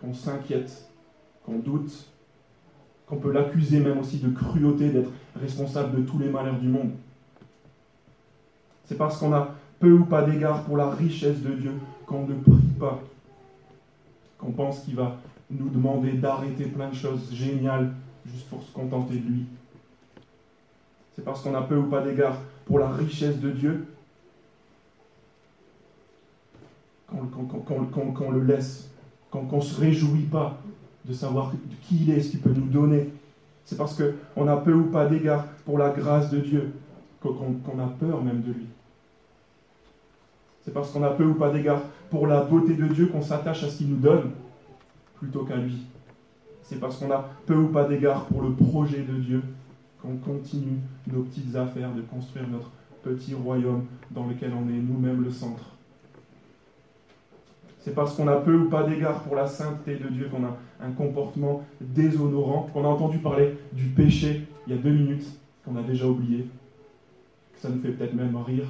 qu'on 0.00 0.12
s'inquiète, 0.12 0.88
qu'on 1.44 1.58
doute, 1.58 2.09
qu'on 3.10 3.16
peut 3.16 3.32
l'accuser 3.32 3.80
même 3.80 3.98
aussi 3.98 4.18
de 4.18 4.30
cruauté, 4.30 4.88
d'être 4.90 5.10
responsable 5.34 6.00
de 6.00 6.08
tous 6.08 6.20
les 6.20 6.28
malheurs 6.30 6.60
du 6.60 6.68
monde. 6.68 6.92
C'est 8.84 8.96
parce 8.96 9.18
qu'on 9.18 9.32
a 9.32 9.56
peu 9.80 9.92
ou 9.92 10.04
pas 10.04 10.22
d'égard 10.22 10.62
pour 10.62 10.76
la 10.76 10.90
richesse 10.90 11.42
de 11.42 11.50
Dieu 11.50 11.72
qu'on 12.06 12.26
ne 12.26 12.34
prie 12.34 12.72
pas, 12.78 13.00
qu'on 14.38 14.52
pense 14.52 14.80
qu'il 14.80 14.94
va 14.94 15.16
nous 15.50 15.68
demander 15.68 16.12
d'arrêter 16.12 16.66
plein 16.66 16.88
de 16.88 16.94
choses 16.94 17.32
géniales 17.32 17.92
juste 18.26 18.48
pour 18.48 18.62
se 18.62 18.72
contenter 18.72 19.14
de 19.14 19.28
lui. 19.28 19.44
C'est 21.16 21.24
parce 21.24 21.42
qu'on 21.42 21.54
a 21.54 21.62
peu 21.62 21.76
ou 21.76 21.88
pas 21.90 22.02
d'égard 22.02 22.38
pour 22.64 22.78
la 22.78 22.90
richesse 22.90 23.40
de 23.40 23.50
Dieu 23.50 23.88
qu'on 27.08 28.30
le 28.30 28.44
laisse, 28.44 28.88
qu'on 29.32 29.56
ne 29.56 29.60
se 29.60 29.80
réjouit 29.80 30.26
pas 30.26 30.60
de 31.04 31.12
savoir 31.12 31.52
qui 31.82 32.04
il 32.04 32.10
est, 32.10 32.20
ce 32.20 32.30
qu'il 32.30 32.40
peut 32.40 32.52
nous 32.54 32.68
donner. 32.68 33.10
C'est 33.64 33.76
parce 33.76 34.00
qu'on 34.00 34.48
a 34.48 34.56
peu 34.56 34.72
ou 34.72 34.84
pas 34.84 35.06
d'égard 35.06 35.46
pour 35.64 35.78
la 35.78 35.90
grâce 35.90 36.30
de 36.30 36.38
Dieu 36.38 36.72
qu'on 37.20 37.78
a 37.78 37.86
peur 37.98 38.22
même 38.22 38.42
de 38.42 38.52
lui. 38.52 38.66
C'est 40.64 40.72
parce 40.72 40.90
qu'on 40.90 41.02
a 41.02 41.10
peu 41.10 41.24
ou 41.24 41.34
pas 41.34 41.50
d'égard 41.50 41.80
pour 42.10 42.26
la 42.26 42.42
beauté 42.42 42.74
de 42.74 42.86
Dieu 42.86 43.06
qu'on 43.06 43.22
s'attache 43.22 43.62
à 43.64 43.68
ce 43.68 43.78
qu'il 43.78 43.88
nous 43.88 43.96
donne 43.96 44.30
plutôt 45.18 45.44
qu'à 45.44 45.56
lui. 45.56 45.86
C'est 46.62 46.78
parce 46.78 46.96
qu'on 46.96 47.10
a 47.10 47.28
peu 47.46 47.56
ou 47.56 47.68
pas 47.68 47.84
d'égard 47.84 48.26
pour 48.26 48.42
le 48.42 48.52
projet 48.52 49.02
de 49.02 49.14
Dieu 49.14 49.42
qu'on 50.00 50.16
continue 50.16 50.78
nos 51.06 51.22
petites 51.22 51.54
affaires 51.56 51.92
de 51.94 52.02
construire 52.02 52.48
notre 52.48 52.70
petit 53.02 53.34
royaume 53.34 53.86
dans 54.10 54.26
lequel 54.26 54.52
on 54.54 54.68
est 54.68 54.80
nous-mêmes 54.80 55.22
le 55.22 55.30
centre. 55.30 55.64
C'est 57.80 57.94
parce 57.94 58.14
qu'on 58.14 58.28
a 58.28 58.36
peu 58.36 58.54
ou 58.54 58.68
pas 58.68 58.82
d'égard 58.82 59.22
pour 59.22 59.34
la 59.34 59.46
sainteté 59.46 59.96
de 59.96 60.08
Dieu 60.08 60.28
qu'on 60.28 60.44
a 60.44 60.56
un 60.80 60.92
comportement 60.92 61.64
déshonorant, 61.80 62.68
qu'on 62.72 62.84
a 62.84 62.88
entendu 62.88 63.18
parler 63.18 63.56
du 63.72 63.86
péché 63.86 64.46
il 64.66 64.74
y 64.74 64.78
a 64.78 64.80
deux 64.80 64.90
minutes, 64.90 65.26
qu'on 65.64 65.76
a 65.76 65.82
déjà 65.82 66.06
oublié, 66.06 66.46
que 67.54 67.58
ça 67.58 67.70
nous 67.70 67.80
fait 67.80 67.90
peut-être 67.90 68.14
même 68.14 68.36
rire. 68.36 68.66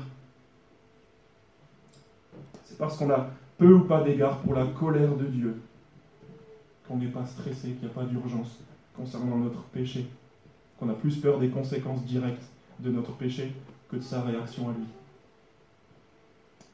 C'est 2.65 2.79
parce 2.79 2.97
qu'on 2.97 3.11
a 3.11 3.31
peu 3.59 3.75
ou 3.75 3.81
pas 3.81 4.03
d'égard 4.03 4.39
pour 4.39 4.55
la 4.55 4.67
colère 4.67 5.17
de 5.17 5.25
Dieu 5.25 5.61
qu'on 6.87 6.97
n'est 6.97 7.07
pas 7.07 7.27
stressé, 7.27 7.73
qu'il 7.73 7.81
n'y 7.81 7.87
a 7.87 7.95
pas 7.95 8.05
d'urgence 8.05 8.61
concernant 8.97 9.37
notre 9.37 9.63
péché, 9.65 10.07
qu'on 10.79 10.89
a 10.89 10.95
plus 10.95 11.17
peur 11.17 11.39
des 11.39 11.49
conséquences 11.49 12.05
directes 12.05 12.49
de 12.79 12.91
notre 12.91 13.13
péché 13.13 13.53
que 13.91 13.97
de 13.97 14.03
sa 14.03 14.23
réaction 14.23 14.69
à 14.69 14.73
lui. 14.73 14.87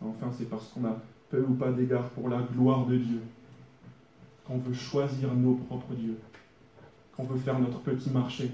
Enfin, 0.00 0.30
c'est 0.36 0.48
parce 0.48 0.68
qu'on 0.68 0.84
a 0.84 0.96
peu 1.30 1.40
ou 1.40 1.54
pas 1.54 1.70
d'égard 1.70 2.08
pour 2.10 2.28
la 2.28 2.40
gloire 2.42 2.86
de 2.86 2.96
Dieu, 2.96 3.20
qu'on 4.46 4.58
veut 4.58 4.74
choisir 4.74 5.34
nos 5.34 5.54
propres 5.54 5.94
dieux, 5.94 6.18
qu'on 7.16 7.24
veut 7.24 7.38
faire 7.38 7.58
notre 7.58 7.80
petit 7.80 8.10
marché, 8.10 8.52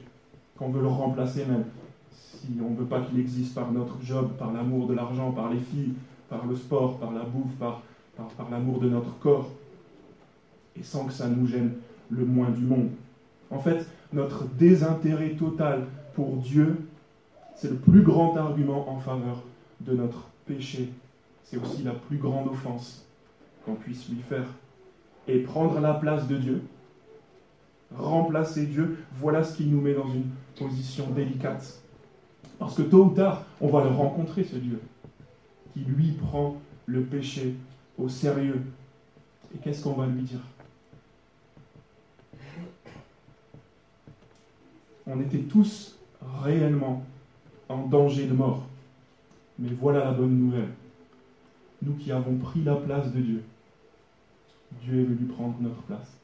qu'on 0.56 0.70
veut 0.70 0.80
le 0.80 0.88
remplacer 0.88 1.44
même, 1.44 1.64
si 2.10 2.48
on 2.64 2.70
ne 2.70 2.76
veut 2.76 2.86
pas 2.86 3.00
qu'il 3.02 3.20
existe 3.20 3.54
par 3.54 3.70
notre 3.72 3.96
job, 4.02 4.32
par 4.38 4.52
l'amour 4.52 4.86
de 4.86 4.94
l'argent, 4.94 5.32
par 5.32 5.50
les 5.50 5.60
filles, 5.60 5.92
par 6.28 6.46
le 6.46 6.56
sport, 6.56 6.98
par 6.98 7.12
la 7.12 7.24
bouffe, 7.24 7.52
par, 7.58 7.82
l'amour 8.50 8.80
de 8.80 8.88
notre 8.88 9.18
corps, 9.18 9.50
et 10.78 10.82
sans 10.82 11.06
que 11.06 11.12
ça 11.12 11.28
nous 11.28 11.46
gêne 11.46 11.72
le 12.10 12.24
moins 12.24 12.50
du 12.50 12.64
monde. 12.64 12.90
En 13.50 13.58
fait, 13.58 13.86
notre 14.12 14.44
désintérêt 14.44 15.30
total 15.30 15.84
pour 16.14 16.36
Dieu, 16.36 16.76
c'est 17.54 17.70
le 17.70 17.76
plus 17.76 18.02
grand 18.02 18.36
argument 18.36 18.88
en 18.90 18.98
faveur 18.98 19.42
de 19.80 19.94
notre 19.94 20.26
péché 20.46 20.90
c'est 21.44 21.56
aussi 21.56 21.82
la 21.82 21.92
plus 21.92 22.16
grande 22.16 22.48
offense 22.48 23.04
qu'on 23.64 23.74
puisse 23.74 24.08
lui 24.08 24.20
faire. 24.20 24.46
Et 25.28 25.38
prendre 25.40 25.78
la 25.80 25.94
place 25.94 26.26
de 26.26 26.36
Dieu, 26.36 26.62
remplacer 27.96 28.66
Dieu, 28.66 28.98
voilà 29.18 29.44
ce 29.44 29.56
qui 29.56 29.66
nous 29.66 29.80
met 29.80 29.94
dans 29.94 30.08
une 30.08 30.30
position 30.56 31.08
délicate. 31.10 31.80
Parce 32.58 32.74
que 32.74 32.82
tôt 32.82 33.04
ou 33.04 33.10
tard, 33.10 33.44
on 33.60 33.68
va 33.68 33.84
le 33.84 33.90
rencontrer, 33.90 34.44
ce 34.44 34.56
Dieu, 34.56 34.80
qui 35.72 35.80
lui 35.80 36.12
prend 36.12 36.60
le 36.86 37.02
péché 37.02 37.54
au 37.98 38.08
sérieux. 38.08 38.62
Et 39.54 39.58
qu'est-ce 39.58 39.84
qu'on 39.84 39.92
va 39.92 40.06
lui 40.06 40.22
dire? 40.22 40.40
On 45.06 45.20
était 45.20 45.38
tous 45.38 45.98
réellement 46.42 47.04
en 47.68 47.86
danger 47.86 48.26
de 48.26 48.32
mort. 48.32 48.64
Mais 49.58 49.70
voilà 49.80 50.04
la 50.04 50.12
bonne 50.12 50.38
nouvelle 50.38 50.70
nous 51.82 51.94
qui 51.94 52.12
avons 52.12 52.36
pris 52.36 52.62
la 52.62 52.76
place 52.76 53.12
de 53.12 53.20
Dieu, 53.20 53.42
Dieu 54.82 55.00
est 55.00 55.04
venu 55.04 55.26
prendre 55.26 55.56
notre 55.60 55.82
place. 55.82 56.16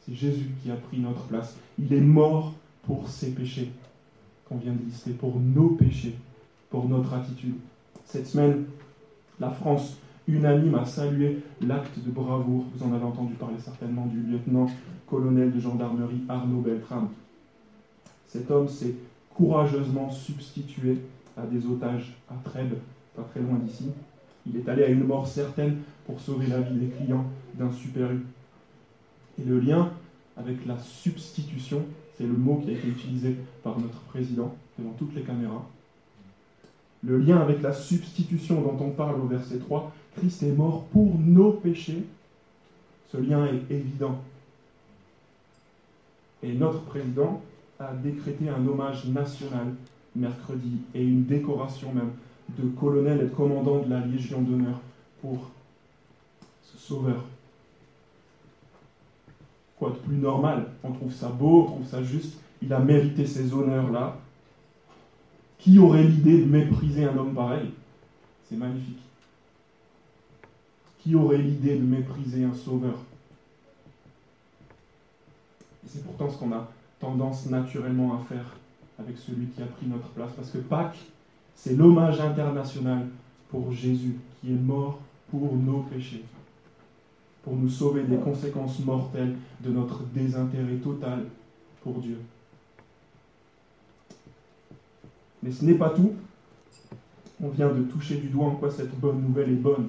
C'est 0.00 0.14
Jésus 0.14 0.50
qui 0.62 0.70
a 0.70 0.76
pris 0.76 0.98
notre 0.98 1.22
place. 1.24 1.56
Il 1.78 1.92
est 1.92 2.00
mort 2.00 2.54
pour 2.84 3.08
ses 3.08 3.32
péchés 3.32 3.70
qu'on 4.48 4.56
vient 4.56 4.72
de 4.72 4.82
lister, 4.82 5.12
pour 5.12 5.38
nos 5.38 5.70
péchés, 5.70 6.16
pour 6.70 6.88
notre 6.88 7.12
attitude. 7.14 7.54
Cette 8.04 8.26
semaine, 8.26 8.64
la 9.38 9.50
France 9.50 9.98
unanime 10.26 10.74
a 10.74 10.84
salué 10.84 11.40
l'acte 11.60 11.98
de 11.98 12.10
bravoure, 12.10 12.64
vous 12.74 12.84
en 12.84 12.92
avez 12.92 13.04
entendu 13.04 13.34
parler 13.34 13.58
certainement, 13.58 14.06
du 14.06 14.20
lieutenant-colonel 14.20 15.52
de 15.52 15.60
gendarmerie 15.60 16.22
Arnaud 16.28 16.60
Beltrame. 16.60 17.08
Cet 18.26 18.50
homme 18.50 18.68
s'est 18.68 18.94
courageusement 19.34 20.10
substitué 20.10 20.98
à 21.36 21.46
des 21.46 21.66
otages 21.66 22.16
à 22.28 22.34
Trèbes, 22.44 22.78
pas 23.16 23.22
très 23.22 23.40
loin 23.40 23.58
d'ici, 23.58 23.86
il 24.46 24.56
est 24.56 24.68
allé 24.68 24.84
à 24.84 24.88
une 24.88 25.04
mort 25.04 25.26
certaine 25.26 25.78
pour 26.06 26.20
sauver 26.20 26.46
la 26.46 26.60
vie 26.60 26.78
des 26.78 26.88
clients 26.88 27.24
d'un 27.54 27.70
super 27.70 28.10
U. 28.10 28.24
Et 29.38 29.44
le 29.44 29.60
lien 29.60 29.92
avec 30.36 30.64
la 30.66 30.78
substitution, 30.78 31.84
c'est 32.16 32.24
le 32.24 32.32
mot 32.32 32.56
qui 32.64 32.70
a 32.70 32.72
été 32.72 32.88
utilisé 32.88 33.36
par 33.62 33.78
notre 33.78 34.00
président 34.00 34.54
devant 34.78 34.92
toutes 34.92 35.14
les 35.14 35.22
caméras. 35.22 35.66
Le 37.02 37.18
lien 37.18 37.38
avec 37.38 37.62
la 37.62 37.72
substitution 37.72 38.60
dont 38.60 38.76
on 38.80 38.90
parle 38.90 39.20
au 39.20 39.26
verset 39.26 39.58
3, 39.58 39.92
Christ 40.16 40.42
est 40.42 40.52
mort 40.52 40.84
pour 40.92 41.18
nos 41.18 41.52
péchés, 41.52 42.04
ce 43.10 43.16
lien 43.16 43.46
est 43.46 43.72
évident. 43.72 44.18
Et 46.42 46.52
notre 46.52 46.82
président 46.82 47.42
a 47.78 47.92
décrété 47.94 48.48
un 48.48 48.66
hommage 48.66 49.06
national 49.06 49.74
mercredi 50.14 50.78
et 50.94 51.02
une 51.02 51.24
décoration 51.24 51.92
même 51.92 52.10
de 52.58 52.68
colonel 52.68 53.20
et 53.20 53.24
de 53.24 53.28
commandant 53.28 53.80
de 53.80 53.90
la 53.90 54.00
Légion 54.00 54.42
d'honneur 54.42 54.80
pour 55.20 55.50
ce 56.62 56.78
sauveur. 56.78 57.24
Quoi 59.78 59.90
de 59.90 59.96
plus 59.96 60.16
normal? 60.16 60.66
On 60.82 60.92
trouve 60.92 61.12
ça 61.12 61.28
beau, 61.28 61.62
on 61.62 61.64
trouve 61.64 61.86
ça 61.86 62.02
juste. 62.02 62.38
Il 62.62 62.72
a 62.72 62.78
mérité 62.78 63.26
ces 63.26 63.52
honneurs-là. 63.52 64.16
Qui 65.58 65.78
aurait 65.78 66.04
l'idée 66.04 66.38
de 66.38 66.46
mépriser 66.46 67.04
un 67.04 67.16
homme 67.16 67.34
pareil? 67.34 67.70
C'est 68.48 68.56
magnifique. 68.56 68.98
Qui 70.98 71.14
aurait 71.14 71.38
l'idée 71.38 71.76
de 71.76 71.84
mépriser 71.84 72.44
un 72.44 72.54
sauveur? 72.54 72.96
C'est 75.86 76.04
pourtant 76.04 76.30
ce 76.30 76.38
qu'on 76.38 76.52
a 76.52 76.68
tendance 76.98 77.46
naturellement 77.46 78.14
à 78.14 78.18
faire 78.24 78.56
avec 78.98 79.16
celui 79.16 79.46
qui 79.46 79.62
a 79.62 79.66
pris 79.66 79.86
notre 79.86 80.08
place. 80.08 80.30
Parce 80.36 80.50
que 80.50 80.58
Pâques, 80.58 80.98
c'est 81.62 81.76
l'hommage 81.76 82.18
international 82.20 83.06
pour 83.50 83.70
Jésus 83.70 84.16
qui 84.40 84.50
est 84.50 84.56
mort 84.56 84.98
pour 85.30 85.54
nos 85.54 85.80
péchés, 85.80 86.24
pour 87.42 87.54
nous 87.54 87.68
sauver 87.68 88.04
des 88.04 88.16
conséquences 88.16 88.78
mortelles 88.78 89.36
de 89.60 89.70
notre 89.70 90.02
désintérêt 90.14 90.76
total 90.76 91.24
pour 91.82 91.98
Dieu. 91.98 92.16
Mais 95.42 95.52
ce 95.52 95.66
n'est 95.66 95.74
pas 95.74 95.90
tout. 95.90 96.14
On 97.42 97.48
vient 97.48 97.68
de 97.68 97.82
toucher 97.82 98.16
du 98.16 98.28
doigt 98.28 98.46
en 98.46 98.54
quoi 98.54 98.70
cette 98.70 98.98
bonne 98.98 99.20
nouvelle 99.20 99.50
est 99.50 99.56
bonne. 99.56 99.88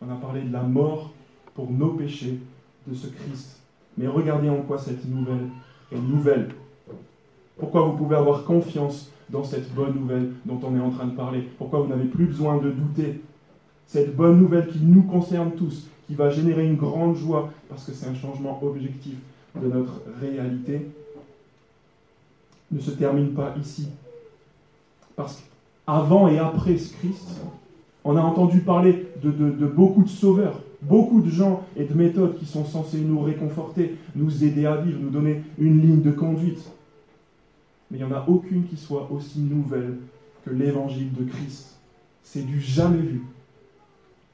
On 0.00 0.10
a 0.10 0.16
parlé 0.16 0.40
de 0.40 0.52
la 0.52 0.62
mort 0.62 1.12
pour 1.54 1.70
nos 1.70 1.90
péchés 1.90 2.38
de 2.86 2.94
ce 2.94 3.08
Christ. 3.08 3.60
Mais 3.98 4.06
regardez 4.06 4.48
en 4.48 4.62
quoi 4.62 4.78
cette 4.78 5.04
nouvelle 5.04 5.48
est 5.92 6.00
nouvelle. 6.00 6.54
Pourquoi 7.60 7.82
vous 7.82 7.92
pouvez 7.92 8.16
avoir 8.16 8.44
confiance 8.44 9.10
dans 9.28 9.44
cette 9.44 9.72
bonne 9.74 9.94
nouvelle 9.94 10.30
dont 10.46 10.58
on 10.64 10.74
est 10.76 10.80
en 10.80 10.90
train 10.90 11.06
de 11.06 11.14
parler? 11.14 11.46
Pourquoi 11.58 11.80
vous 11.80 11.88
n'avez 11.88 12.06
plus 12.06 12.24
besoin 12.24 12.56
de 12.56 12.70
douter? 12.70 13.20
Cette 13.86 14.16
bonne 14.16 14.38
nouvelle 14.38 14.66
qui 14.68 14.78
nous 14.80 15.02
concerne 15.02 15.52
tous, 15.52 15.86
qui 16.06 16.14
va 16.14 16.30
générer 16.30 16.64
une 16.64 16.76
grande 16.76 17.16
joie, 17.16 17.50
parce 17.68 17.84
que 17.84 17.92
c'est 17.92 18.08
un 18.08 18.14
changement 18.14 18.58
objectif 18.62 19.14
de 19.60 19.68
notre 19.68 20.00
réalité, 20.20 20.90
ne 22.70 22.80
se 22.80 22.92
termine 22.92 23.34
pas 23.34 23.54
ici. 23.60 23.88
Parce 25.14 25.42
qu'avant 25.86 26.28
et 26.28 26.38
après 26.38 26.78
ce 26.78 26.94
Christ, 26.94 27.28
on 28.04 28.16
a 28.16 28.22
entendu 28.22 28.60
parler 28.60 29.06
de, 29.22 29.30
de, 29.30 29.66
beaucoup 29.66 30.04
de 30.04 30.08
sauveurs, 30.08 30.60
beaucoup 30.80 31.20
de 31.20 31.28
gens 31.28 31.64
et 31.76 31.84
de 31.84 31.92
méthodes 31.92 32.38
qui 32.38 32.46
sont 32.46 32.64
censés 32.64 33.00
nous 33.00 33.20
réconforter, 33.20 33.96
nous 34.16 34.44
aider 34.44 34.64
à 34.64 34.76
vivre, 34.76 34.98
nous 34.98 35.10
donner 35.10 35.42
une 35.58 35.82
ligne 35.82 36.00
de 36.00 36.12
conduite 36.12 36.72
mais 37.90 37.98
il 37.98 38.04
n'y 38.04 38.12
en 38.12 38.16
a 38.16 38.24
aucune 38.28 38.66
qui 38.66 38.76
soit 38.76 39.10
aussi 39.10 39.40
nouvelle 39.40 39.98
que 40.44 40.50
l'évangile 40.50 41.12
de 41.12 41.24
Christ. 41.24 41.78
C'est 42.22 42.42
du 42.42 42.60
jamais 42.60 42.98
vu. 42.98 43.22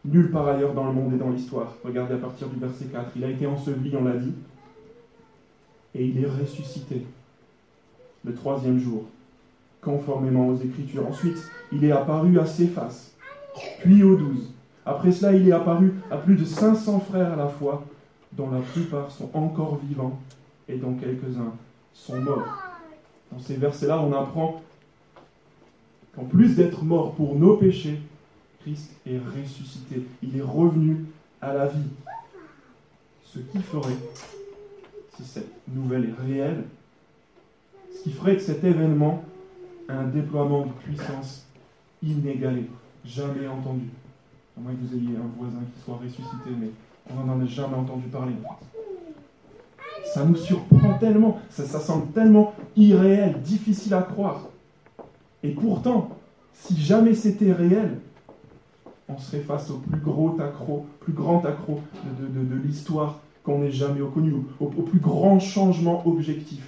Nulle 0.05 0.31
part 0.31 0.49
ailleurs 0.49 0.75
dans 0.75 0.87
le 0.87 0.93
monde 0.93 1.15
et 1.15 1.17
dans 1.17 1.31
l'histoire. 1.31 1.75
Regardez 1.85 2.15
à 2.15 2.19
partir 2.19 2.49
du 2.49 2.59
verset 2.59 2.85
4. 2.87 3.13
Il 3.17 3.25
a 3.25 3.31
été 3.31 3.47
enseveli, 3.47 3.95
on 3.97 4.05
l'a 4.05 4.17
dit, 4.17 4.35
et 5.95 6.05
il 6.05 6.23
est 6.23 6.29
ressuscité 6.29 7.05
le 8.25 8.35
troisième 8.35 8.79
jour, 8.79 9.05
conformément 9.81 10.49
aux 10.49 10.57
Écritures. 10.57 11.07
Ensuite, 11.07 11.39
il 11.73 11.85
est 11.85 11.93
apparu 11.93 12.39
à 12.39 12.45
faces, 12.45 13.15
puis 13.81 14.03
aux 14.03 14.17
douze. 14.17 14.53
Après 14.85 15.11
cela, 15.11 15.33
il 15.33 15.49
est 15.49 15.53
apparu 15.53 15.95
à 16.11 16.19
plus 16.19 16.37
de 16.37 16.45
500 16.45 17.01
frères 17.01 17.33
à 17.33 17.37
la 17.37 17.49
fois, 17.49 17.85
dont 18.33 18.51
la 18.51 18.61
plupart 18.61 19.11
sont 19.11 19.31
encore 19.35 19.79
vivants 19.83 20.21
et 20.69 20.77
dont 20.77 20.95
quelques-uns 20.95 21.55
sont 21.95 22.21
morts. 22.21 22.66
Dans 23.33 23.39
ces 23.41 23.57
versets-là, 23.57 24.01
on 24.01 24.13
apprend 24.13 24.63
qu'en 26.15 26.25
plus 26.25 26.57
d'être 26.57 26.83
mort 26.83 27.15
pour 27.15 27.35
nos 27.37 27.57
péchés, 27.57 28.01
Christ 28.61 28.93
est 29.07 29.19
ressuscité. 29.19 30.07
Il 30.23 30.37
est 30.37 30.43
revenu 30.43 31.07
à 31.41 31.53
la 31.53 31.67
vie. 31.67 31.91
Ce 33.25 33.39
qui 33.39 33.59
ferait, 33.59 33.97
si 35.17 35.25
cette 35.25 35.53
nouvelle 35.69 36.11
est 36.11 36.23
réelle, 36.23 36.65
ce 37.95 38.03
qui 38.03 38.13
ferait 38.13 38.37
que 38.37 38.43
cet 38.43 38.65
événement 38.65 39.25
un 39.89 40.05
déploiement 40.05 40.67
de 40.67 40.73
puissance 40.73 41.47
inégalé, 42.03 42.69
jamais 43.05 43.47
entendu. 43.47 43.89
À 44.57 44.61
moins 44.61 44.73
que 44.73 44.79
vous 44.81 44.97
ayez 44.97 45.17
un 45.17 45.39
voisin 45.39 45.61
qui 45.75 45.83
soit 45.85 45.97
ressuscité, 45.97 46.51
mais 46.59 46.71
on 47.11 47.25
n'en 47.25 47.41
a 47.41 47.47
jamais 47.47 47.77
entendu 47.77 48.09
parler 48.09 48.33
ça 50.13 50.25
nous 50.25 50.37
surprend 50.37 50.95
tellement, 50.95 51.39
ça, 51.51 51.65
ça 51.65 51.81
semble 51.81 52.13
tellement 52.13 52.55
irréel, 52.77 53.41
difficile 53.43 53.95
à 53.95 54.03
croire. 54.03 54.49
Et 55.43 55.51
pourtant, 55.51 56.11
si 56.53 56.77
jamais 56.77 57.15
c'était 57.15 57.53
réel, 57.53 57.99
on 59.09 59.19
serait 59.19 59.41
face 59.41 59.71
au 59.71 59.79
plus 59.79 60.01
gros 60.01 60.41
accro, 60.41 60.87
plus 61.01 61.13
grand 61.13 61.45
accro 61.45 61.81
de, 62.05 62.57
l'histoire 62.57 63.21
qu'on 63.45 63.63
ait 63.63 63.71
jamais 63.71 64.01
connu, 64.13 64.35
au, 64.61 64.65
au 64.65 64.83
plus 64.83 64.99
grand 64.99 65.39
changement 65.39 66.07
objectif 66.07 66.63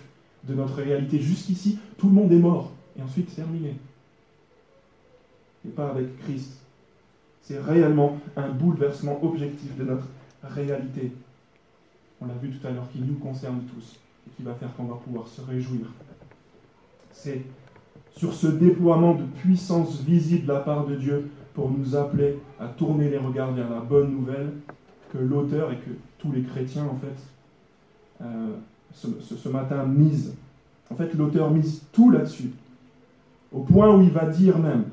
de 0.44 0.54
notre 0.54 0.76
réalité. 0.76 1.18
Jusqu'ici, 1.18 1.78
tout 1.96 2.08
le 2.08 2.14
monde 2.14 2.32
est 2.32 2.38
mort, 2.38 2.70
et 2.98 3.02
ensuite 3.02 3.34
terminé. 3.34 3.74
Et 5.66 5.70
pas 5.70 5.88
avec 5.88 6.16
Christ. 6.20 6.52
C'est 7.42 7.58
réellement 7.58 8.18
un 8.36 8.50
bouleversement 8.50 9.18
objectif 9.24 9.76
de 9.76 9.84
notre 9.84 10.06
réalité. 10.42 11.12
On 12.20 12.26
l'a 12.26 12.34
vu 12.34 12.50
tout 12.50 12.66
à 12.66 12.70
l'heure, 12.70 12.88
qui 12.92 13.00
nous 13.00 13.14
concerne 13.14 13.60
tous 13.72 13.96
et 14.26 14.36
qui 14.36 14.42
va 14.42 14.54
faire 14.54 14.74
qu'on 14.76 14.84
va 14.84 14.96
pouvoir 14.96 15.26
se 15.28 15.40
réjouir. 15.40 15.86
C'est 17.12 17.42
sur 18.16 18.32
ce 18.34 18.48
déploiement 18.48 19.14
de 19.14 19.22
puissance 19.22 20.00
visible 20.00 20.46
de 20.46 20.52
la 20.52 20.60
part 20.60 20.86
de 20.86 20.96
Dieu 20.96 21.30
pour 21.54 21.70
nous 21.70 21.96
appeler 21.96 22.38
à 22.60 22.66
tourner 22.66 23.08
les 23.08 23.18
regards 23.18 23.52
vers 23.52 23.70
la 23.70 23.80
bonne 23.80 24.12
nouvelle 24.12 24.52
que 25.12 25.18
l'auteur 25.18 25.72
et 25.72 25.76
que 25.76 25.90
tous 26.18 26.32
les 26.32 26.42
chrétiens, 26.42 26.84
en 26.84 26.96
fait, 26.96 28.24
euh, 28.24 28.56
ce, 28.92 29.48
matin 29.48 29.84
misent. 29.84 30.34
En 30.90 30.96
fait, 30.96 31.14
l'auteur 31.14 31.50
mise 31.50 31.82
tout 31.92 32.10
là-dessus, 32.10 32.50
au 33.52 33.60
point 33.60 33.94
où 33.94 34.02
il 34.02 34.10
va 34.10 34.26
dire 34.26 34.58
même, 34.58 34.84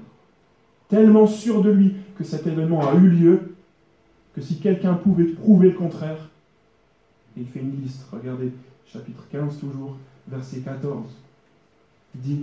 tellement 0.90 1.28
sûr 1.28 1.62
de 1.62 1.72
lui 1.72 1.96
que 2.18 2.24
cet 2.24 2.46
événement 2.48 2.88
a 2.88 2.96
eu 2.96 3.10
lieu, 3.10 3.56
que 4.36 4.42
si 4.42 4.60
quelqu'un 4.60 4.94
pouvait 4.94 5.26
prouver 5.26 5.70
le 5.70 5.78
contraire, 5.78 6.30
il 7.38 7.48
fait 7.48 7.60
une 7.60 7.82
liste. 7.82 8.06
Regardez, 8.12 8.52
chapitre 8.86 9.24
15 9.32 9.60
toujours, 9.60 9.98
verset 10.28 10.60
14. 10.60 11.06
Il 12.16 12.22
dit, 12.22 12.42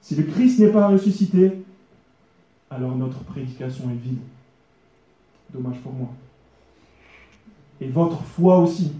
si 0.00 0.14
le 0.16 0.24
Christ 0.24 0.58
n'est 0.58 0.72
pas 0.72 0.88
ressuscité, 0.88 1.64
alors 2.70 2.96
notre 2.96 3.22
prédication 3.24 3.90
est 3.90 3.94
vide. 3.94 4.18
Dommage 5.52 5.78
pour 5.80 5.92
moi. 5.92 6.08
Et 7.80 7.88
votre 7.88 8.22
foi 8.22 8.58
aussi. 8.58 8.92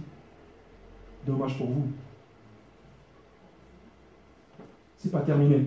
Dommage 1.25 1.57
pour 1.57 1.67
vous. 1.67 1.87
C'est 4.97 5.11
pas 5.11 5.21
terminé. 5.21 5.65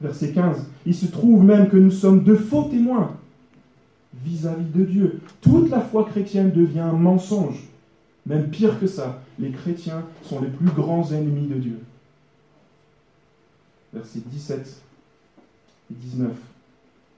Verset 0.00 0.32
15. 0.32 0.66
Il 0.86 0.94
se 0.94 1.06
trouve 1.06 1.44
même 1.44 1.68
que 1.68 1.76
nous 1.76 1.90
sommes 1.90 2.24
de 2.24 2.34
faux 2.34 2.64
témoins 2.64 3.16
vis-à-vis 4.24 4.64
-vis 4.64 4.78
de 4.78 4.84
Dieu. 4.84 5.20
Toute 5.40 5.70
la 5.70 5.80
foi 5.80 6.04
chrétienne 6.04 6.52
devient 6.52 6.80
un 6.80 6.92
mensonge. 6.92 7.68
Même 8.26 8.50
pire 8.50 8.78
que 8.78 8.86
ça, 8.86 9.20
les 9.38 9.50
chrétiens 9.50 10.04
sont 10.22 10.40
les 10.40 10.48
plus 10.48 10.70
grands 10.70 11.10
ennemis 11.10 11.48
de 11.48 11.56
Dieu 11.56 11.78
versets 13.92 14.20
17 14.26 14.82
et 15.90 15.94
19. 15.94 16.32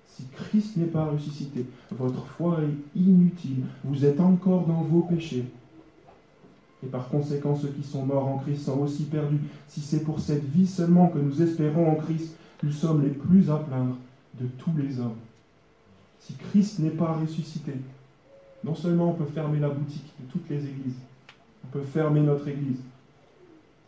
Si 0.06 0.24
Christ 0.32 0.76
n'est 0.76 0.86
pas 0.86 1.06
ressuscité, 1.06 1.66
votre 1.90 2.24
foi 2.26 2.58
est 2.62 2.98
inutile, 2.98 3.64
vous 3.82 4.04
êtes 4.04 4.20
encore 4.20 4.66
dans 4.66 4.82
vos 4.82 5.02
péchés. 5.02 5.44
Et 6.84 6.86
par 6.86 7.08
conséquent, 7.08 7.56
ceux 7.56 7.68
qui 7.68 7.82
sont 7.82 8.04
morts 8.04 8.26
en 8.26 8.38
Christ 8.38 8.66
sont 8.66 8.78
aussi 8.80 9.04
perdus. 9.04 9.40
Si 9.68 9.80
c'est 9.80 10.04
pour 10.04 10.20
cette 10.20 10.44
vie 10.44 10.66
seulement 10.66 11.08
que 11.08 11.18
nous 11.18 11.42
espérons 11.42 11.90
en 11.90 11.94
Christ, 11.96 12.36
nous 12.62 12.70
sommes 12.70 13.02
les 13.02 13.10
plus 13.10 13.50
à 13.50 13.56
plaindre 13.56 13.96
de 14.38 14.46
tous 14.58 14.72
les 14.76 15.00
hommes. 15.00 15.16
Si 16.24 16.32
Christ 16.34 16.78
n'est 16.78 16.90
pas 16.90 17.12
ressuscité, 17.12 17.74
non 18.64 18.74
seulement 18.74 19.10
on 19.10 19.14
peut 19.14 19.26
fermer 19.26 19.58
la 19.58 19.68
boutique 19.68 20.10
de 20.18 20.32
toutes 20.32 20.48
les 20.48 20.56
églises, 20.56 20.96
on 21.64 21.68
peut 21.68 21.82
fermer 21.82 22.20
notre 22.20 22.48
église, 22.48 22.78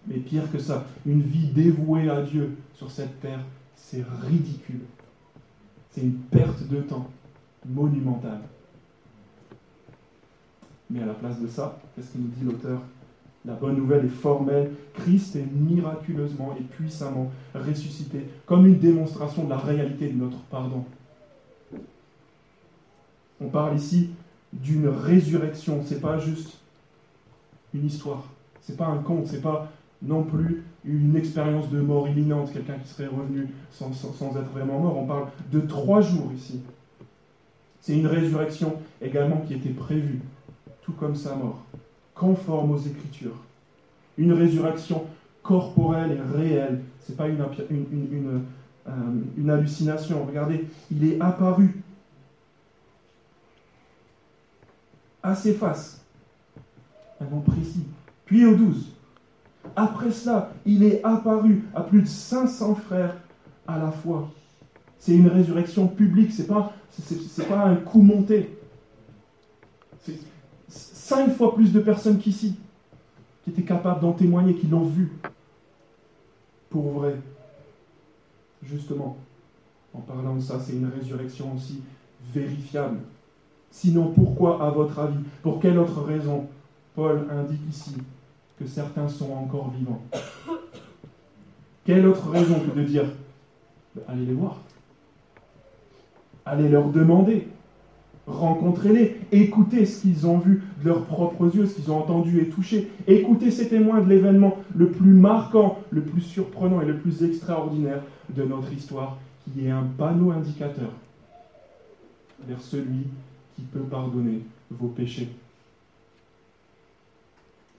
mais 0.07 0.19
pire 0.19 0.51
que 0.53 0.59
ça, 0.59 0.85
une 1.07 1.23
vie 1.23 1.49
dévouée 1.49 2.11
à 2.11 2.21
Dieu 2.21 2.59
sur 2.75 2.91
cette 2.91 3.21
terre, 3.21 3.41
c'est 3.75 4.05
ridicule. 4.29 4.83
C'est 5.91 6.03
une 6.03 6.19
perte 6.19 6.69
de 6.69 6.83
temps 6.83 7.09
monumentale. 7.65 8.43
Mais 10.91 11.03
à 11.03 11.07
la 11.07 11.15
place 11.15 11.41
de 11.41 11.47
ça, 11.47 11.79
qu'est-ce 11.95 12.13
que 12.13 12.19
nous 12.19 12.29
dit 12.29 12.45
l'auteur? 12.45 12.83
La 13.47 13.55
bonne 13.55 13.77
nouvelle 13.77 14.05
est 14.05 14.09
formelle. 14.09 14.73
Christ 14.93 15.37
est 15.37 15.47
miraculeusement 15.55 16.55
et 16.59 16.63
puissamment 16.63 17.31
ressuscité, 17.55 18.27
comme 18.45 18.67
une 18.67 18.79
démonstration 18.79 19.45
de 19.45 19.51
la 19.51 19.57
réalité 19.57 20.09
de 20.09 20.19
notre 20.19 20.39
pardon. 20.51 20.85
On 23.41 23.49
parle 23.49 23.77
ici 23.77 24.11
d'une 24.53 24.89
résurrection. 24.89 25.83
C'est 25.85 26.01
pas 26.01 26.19
juste 26.19 26.59
une 27.75 27.87
histoire. 27.87 28.25
C'est 28.61 28.77
pas 28.77 28.87
un 28.87 28.99
conte. 28.99 29.27
C'est 29.27 29.43
pas 29.43 29.71
non 30.03 30.23
plus 30.23 30.65
une 30.85 31.17
expérience 31.17 31.69
de 31.71 31.81
mort 31.81 32.09
imminente, 32.09 32.53
quelqu'un 32.53 32.75
qui 32.75 32.89
serait 32.89 33.07
revenu 33.07 33.49
sans, 33.71 33.91
être 33.91 34.51
vraiment 34.53 34.79
mort. 34.79 34.97
On 34.99 35.07
parle 35.07 35.27
de 35.51 35.61
trois 35.61 36.01
jours 36.01 36.31
ici. 36.35 36.61
C'est 37.81 37.97
une 37.97 38.07
résurrection 38.07 38.75
également 39.01 39.39
qui 39.47 39.55
était 39.55 39.71
prévue, 39.71 40.21
tout 40.83 40.93
comme 40.93 41.15
sa 41.15 41.35
mort, 41.35 41.63
conforme 42.15 42.73
aux 42.73 42.79
Écritures. 42.79 43.37
Une 44.19 44.33
résurrection 44.33 45.05
corporelle 45.43 46.13
et 46.13 46.39
réelle. 46.39 46.81
Ce 47.01 47.13
n'est 47.13 47.17
pas 47.17 47.27
euh, 47.27 48.43
une, 49.37 49.51
hallucination. 49.51 50.25
Regardez, 50.25 50.67
il 50.91 51.05
est 51.05 51.21
apparu 51.21 51.83
à 55.27 55.35
ses 55.35 55.55
faces, 55.55 56.01
un 57.21 57.25
nom 57.25 57.41
précis, 57.41 57.85
puis 58.25 58.47
aux 58.47 58.55
douze. 58.55 58.93
Après 59.75 60.13
cela, 60.13 60.53
il 60.65 60.85
est 60.85 61.05
apparu 61.05 61.65
à 61.75 61.83
plus 61.83 62.03
de 62.03 62.07
500 62.07 62.77
frères 62.77 63.17
à 63.67 63.77
la 63.79 63.91
fois. 63.91 64.31
C'est 65.01 65.17
une 65.17 65.27
résurrection 65.27 65.89
publique, 65.89 66.33
ce 66.33 66.43
n'est 66.43 66.49
pas, 66.49 66.73
pas 67.49 67.65
un 67.65 67.75
coup 67.75 68.03
monté. 68.03 68.57
C'est 70.03 70.21
cinq 70.69 71.35
fois 71.37 71.55
plus 71.57 71.73
de 71.73 71.81
personnes 71.81 72.19
qu'ici 72.19 72.57
qui 73.43 73.51
étaient 73.51 73.63
capables 73.63 74.01
d'en 74.01 74.13
témoigner, 74.13 74.55
qui 74.55 74.69
l'ont 74.69 74.87
vu 74.87 75.13
pour 76.71 76.93
vrai. 76.93 77.17
Justement, 78.63 79.17
en 79.93 80.01
parlant 80.01 80.37
de 80.37 80.41
ça, 80.41 80.61
c'est 80.61 80.73
une 80.75 80.87
résurrection 80.87 81.53
aussi 81.55 81.83
vérifiable. 82.33 82.99
Sinon, 83.77 84.07
pourquoi, 84.07 84.65
à 84.65 84.71
votre 84.71 84.99
avis, 85.01 85.19
pour 85.43 85.61
quelle 85.61 85.79
autre 85.79 86.01
raison 86.01 86.47
Paul 86.95 87.27
indique 87.31 87.61
ici 87.69 87.95
que 88.59 88.67
certains 88.67 89.07
sont 89.07 89.31
encore 89.31 89.71
vivants? 89.71 90.01
Quelle 91.85 92.07
autre 92.07 92.31
raison 92.31 92.59
que 92.59 92.75
de 92.75 92.83
dire 92.83 93.05
ben, 93.95 94.01
allez 94.09 94.25
les 94.25 94.33
voir, 94.33 94.57
allez 96.47 96.71
leur 96.71 96.89
demander, 96.89 97.49
rencontrez-les, 98.27 99.21
écoutez 99.31 99.85
ce 99.85 100.01
qu'ils 100.01 100.27
ont 100.27 100.39
vu 100.39 100.63
de 100.83 100.89
leurs 100.89 101.05
propres 101.05 101.55
yeux, 101.55 101.67
ce 101.67 101.75
qu'ils 101.75 101.91
ont 101.91 101.99
entendu 101.99 102.41
et 102.41 102.49
touché, 102.49 102.91
écoutez 103.07 103.51
ces 103.51 103.69
témoins 103.69 104.01
de 104.01 104.09
l'événement 104.09 104.57
le 104.75 104.89
plus 104.89 105.13
marquant, 105.13 105.81
le 105.91 106.01
plus 106.01 106.23
surprenant 106.23 106.81
et 106.81 106.87
le 106.87 106.97
plus 106.97 107.23
extraordinaire 107.23 108.01
de 108.31 108.43
notre 108.43 108.73
histoire, 108.73 109.19
qui 109.45 109.67
est 109.67 109.71
un 109.71 109.85
panneau 109.99 110.31
indicateur 110.31 110.89
vers 112.49 112.63
celui 112.63 113.09
qui 113.57 113.63
peut 113.63 113.81
pardonner 113.81 114.43
vos 114.71 114.89
péchés. 114.89 115.29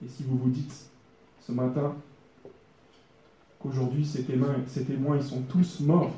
Et 0.04 0.08
si 0.08 0.24
vous 0.24 0.36
vous 0.36 0.50
dites 0.50 0.90
ce 1.40 1.52
matin 1.52 1.94
qu'aujourd'hui 3.60 4.04
ces 4.04 4.24
témoins, 4.24 4.56
ces 4.66 4.84
témoins 4.84 5.16
ils 5.16 5.22
sont 5.22 5.42
tous 5.42 5.80
morts, 5.80 6.12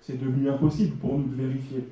c'est 0.00 0.20
devenu 0.20 0.50
impossible 0.50 0.96
pour 0.96 1.18
nous 1.18 1.28
de 1.28 1.34
vérifier. 1.34 1.88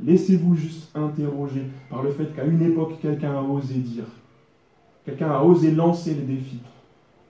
Laissez-vous 0.00 0.54
juste 0.54 0.94
interroger 0.94 1.64
par 1.90 2.02
le 2.02 2.12
fait 2.12 2.34
qu'à 2.34 2.44
une 2.44 2.62
époque, 2.62 3.00
quelqu'un 3.00 3.36
a 3.36 3.42
osé 3.42 3.74
dire, 3.74 4.06
quelqu'un 5.04 5.30
a 5.30 5.42
osé 5.42 5.72
lancer 5.72 6.14
le 6.14 6.22
défi 6.22 6.58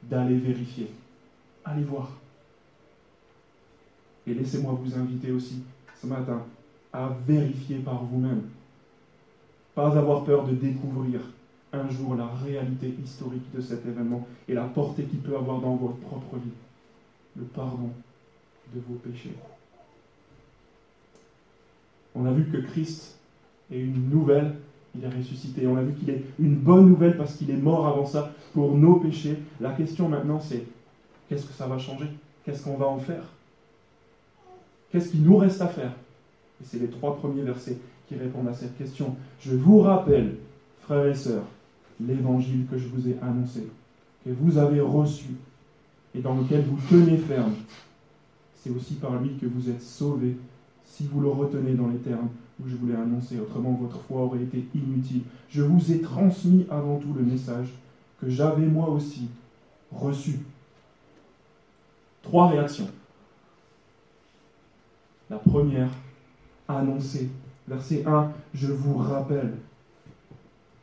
d'aller 0.02 0.36
vérifier. 0.36 0.90
Allez 1.64 1.84
voir. 1.84 2.10
Et 4.26 4.34
laissez-moi 4.34 4.78
vous 4.82 4.98
inviter 4.98 5.32
aussi 5.32 5.62
ce 6.00 6.06
matin 6.06 6.42
à 6.92 7.10
vérifier 7.26 7.78
par 7.78 8.04
vous-même. 8.04 8.42
Pas 9.74 9.96
avoir 9.96 10.24
peur 10.24 10.46
de 10.46 10.54
découvrir 10.54 11.20
un 11.72 11.88
jour 11.88 12.14
la 12.14 12.26
réalité 12.26 12.94
historique 13.02 13.54
de 13.54 13.60
cet 13.60 13.86
événement 13.86 14.26
et 14.48 14.54
la 14.54 14.64
portée 14.64 15.04
qu'il 15.04 15.20
peut 15.20 15.36
avoir 15.36 15.60
dans 15.60 15.76
votre 15.76 15.96
propre 15.96 16.36
vie. 16.36 16.50
Le 17.36 17.44
pardon 17.44 17.90
de 18.74 18.80
vos 18.88 18.94
péchés. 18.94 19.34
On 22.14 22.26
a 22.26 22.32
vu 22.32 22.50
que 22.50 22.56
Christ 22.56 23.18
est 23.70 23.78
une 23.78 24.10
nouvelle, 24.10 24.56
il 24.94 25.04
est 25.04 25.08
ressuscité. 25.08 25.66
On 25.66 25.76
a 25.76 25.82
vu 25.82 25.94
qu'il 25.94 26.10
est 26.10 26.24
une 26.38 26.56
bonne 26.56 26.88
nouvelle 26.88 27.16
parce 27.16 27.36
qu'il 27.36 27.50
est 27.50 27.56
mort 27.56 27.86
avant 27.86 28.06
ça 28.06 28.32
pour 28.54 28.74
nos 28.76 28.96
péchés. 28.96 29.38
La 29.60 29.72
question 29.72 30.08
maintenant 30.08 30.40
c'est 30.40 30.64
qu'est-ce 31.28 31.46
que 31.46 31.52
ça 31.52 31.66
va 31.66 31.78
changer? 31.78 32.08
Qu'est-ce 32.44 32.64
qu'on 32.64 32.76
va 32.76 32.86
en 32.86 32.98
faire? 32.98 33.24
Qu'est-ce 34.90 35.10
qu'il 35.10 35.22
nous 35.22 35.36
reste 35.36 35.60
à 35.60 35.68
faire? 35.68 35.92
Et 36.60 36.64
c'est 36.64 36.78
les 36.78 36.88
trois 36.88 37.16
premiers 37.16 37.42
versets 37.42 37.78
qui 38.08 38.16
répondent 38.16 38.48
à 38.48 38.54
cette 38.54 38.76
question. 38.76 39.16
Je 39.40 39.54
vous 39.54 39.80
rappelle, 39.80 40.36
frères 40.80 41.06
et 41.06 41.14
sœurs, 41.14 41.44
l'évangile 42.00 42.66
que 42.70 42.78
je 42.78 42.88
vous 42.88 43.08
ai 43.08 43.16
annoncé, 43.22 43.68
que 44.24 44.30
vous 44.30 44.58
avez 44.58 44.80
reçu 44.80 45.34
et 46.14 46.20
dans 46.20 46.34
lequel 46.34 46.64
vous 46.64 46.78
tenez 46.88 47.18
ferme. 47.18 47.54
C'est 48.56 48.70
aussi 48.70 48.94
par 48.94 49.20
lui 49.20 49.36
que 49.36 49.46
vous 49.46 49.70
êtes 49.70 49.82
sauvés 49.82 50.36
si 50.84 51.06
vous 51.06 51.20
le 51.20 51.28
retenez 51.28 51.74
dans 51.74 51.88
les 51.88 51.98
termes 51.98 52.28
où 52.60 52.68
je 52.68 52.74
voulais 52.74 52.96
annoncer, 52.96 53.38
autrement 53.38 53.72
votre 53.72 54.00
foi 54.00 54.22
aurait 54.22 54.42
été 54.42 54.64
inutile. 54.74 55.22
Je 55.48 55.62
vous 55.62 55.92
ai 55.92 56.00
transmis 56.00 56.66
avant 56.70 56.98
tout 56.98 57.12
le 57.12 57.22
message 57.22 57.68
que 58.20 58.28
j'avais 58.28 58.66
moi 58.66 58.88
aussi 58.88 59.28
reçu. 59.92 60.40
Trois 62.22 62.48
réactions. 62.48 62.88
La 65.30 65.36
première, 65.36 65.90
annoncer. 66.68 67.30
Verset 67.66 68.04
1, 68.06 68.30
je 68.54 68.72
vous 68.72 68.96
rappelle. 68.96 69.54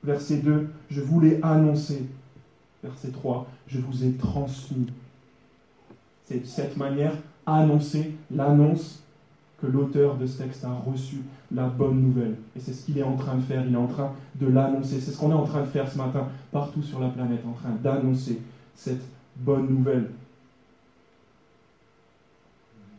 Verset 0.03 0.37
2, 0.37 0.67
je 0.89 1.01
vous 1.01 1.19
l'ai 1.19 1.39
annoncé. 1.41 2.05
Verset 2.83 3.09
3, 3.09 3.47
je 3.67 3.79
vous 3.79 4.03
ai 4.03 4.13
transmis. 4.13 4.87
C'est 6.25 6.41
de 6.41 6.45
cette 6.45 6.77
manière 6.77 7.13
annoncer 7.45 8.15
l'annonce 8.31 9.03
que 9.61 9.67
l'auteur 9.67 10.17
de 10.17 10.25
ce 10.25 10.39
texte 10.39 10.65
a 10.65 10.73
reçu 10.73 11.17
la 11.51 11.67
bonne 11.67 12.01
nouvelle. 12.01 12.35
Et 12.55 12.59
c'est 12.59 12.73
ce 12.73 12.85
qu'il 12.85 12.97
est 12.97 13.03
en 13.03 13.15
train 13.15 13.35
de 13.35 13.41
faire. 13.41 13.65
Il 13.65 13.73
est 13.73 13.77
en 13.77 13.87
train 13.87 14.11
de 14.35 14.47
l'annoncer. 14.47 14.99
C'est 14.99 15.11
ce 15.11 15.17
qu'on 15.17 15.31
est 15.31 15.35
en 15.35 15.45
train 15.45 15.61
de 15.61 15.67
faire 15.67 15.89
ce 15.89 15.97
matin 15.97 16.27
partout 16.51 16.83
sur 16.83 16.99
la 16.99 17.09
planète, 17.09 17.41
en 17.47 17.53
train 17.53 17.71
d'annoncer 17.81 18.41
cette 18.75 19.01
bonne 19.37 19.67
nouvelle. 19.67 20.09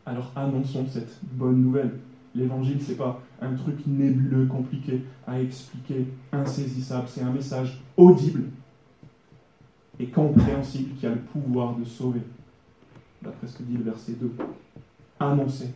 Alors 0.07 0.31
annonçons 0.37 0.87
cette 0.89 1.19
bonne 1.23 1.63
nouvelle. 1.63 1.99
L'évangile, 2.37 2.83
ce 2.83 2.91
n'est 2.91 2.99
pas 2.99 3.21
un 3.41 3.55
truc 3.55 3.87
nébuleux, 3.87 4.45
compliqué 4.47 5.03
à 5.27 5.41
expliquer, 5.41 6.07
insaisissable. 6.33 7.09
C'est 7.09 7.23
un 7.23 7.33
message 7.33 7.83
audible 7.97 8.45
et 9.99 10.07
compréhensible 10.09 10.95
qui 10.99 11.07
a 11.07 11.11
le 11.11 11.21
pouvoir 11.21 11.75
de 11.77 11.85
sauver. 11.85 12.21
D'après 13.23 13.47
ce 13.47 13.57
que 13.57 13.63
dit 13.63 13.79
le 13.79 13.85
verset 13.85 14.13
2. 14.13 14.31
Annoncer. 15.19 15.71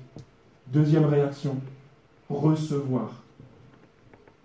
Deuxième 0.70 1.06
réaction, 1.06 1.56
recevoir. 2.28 3.10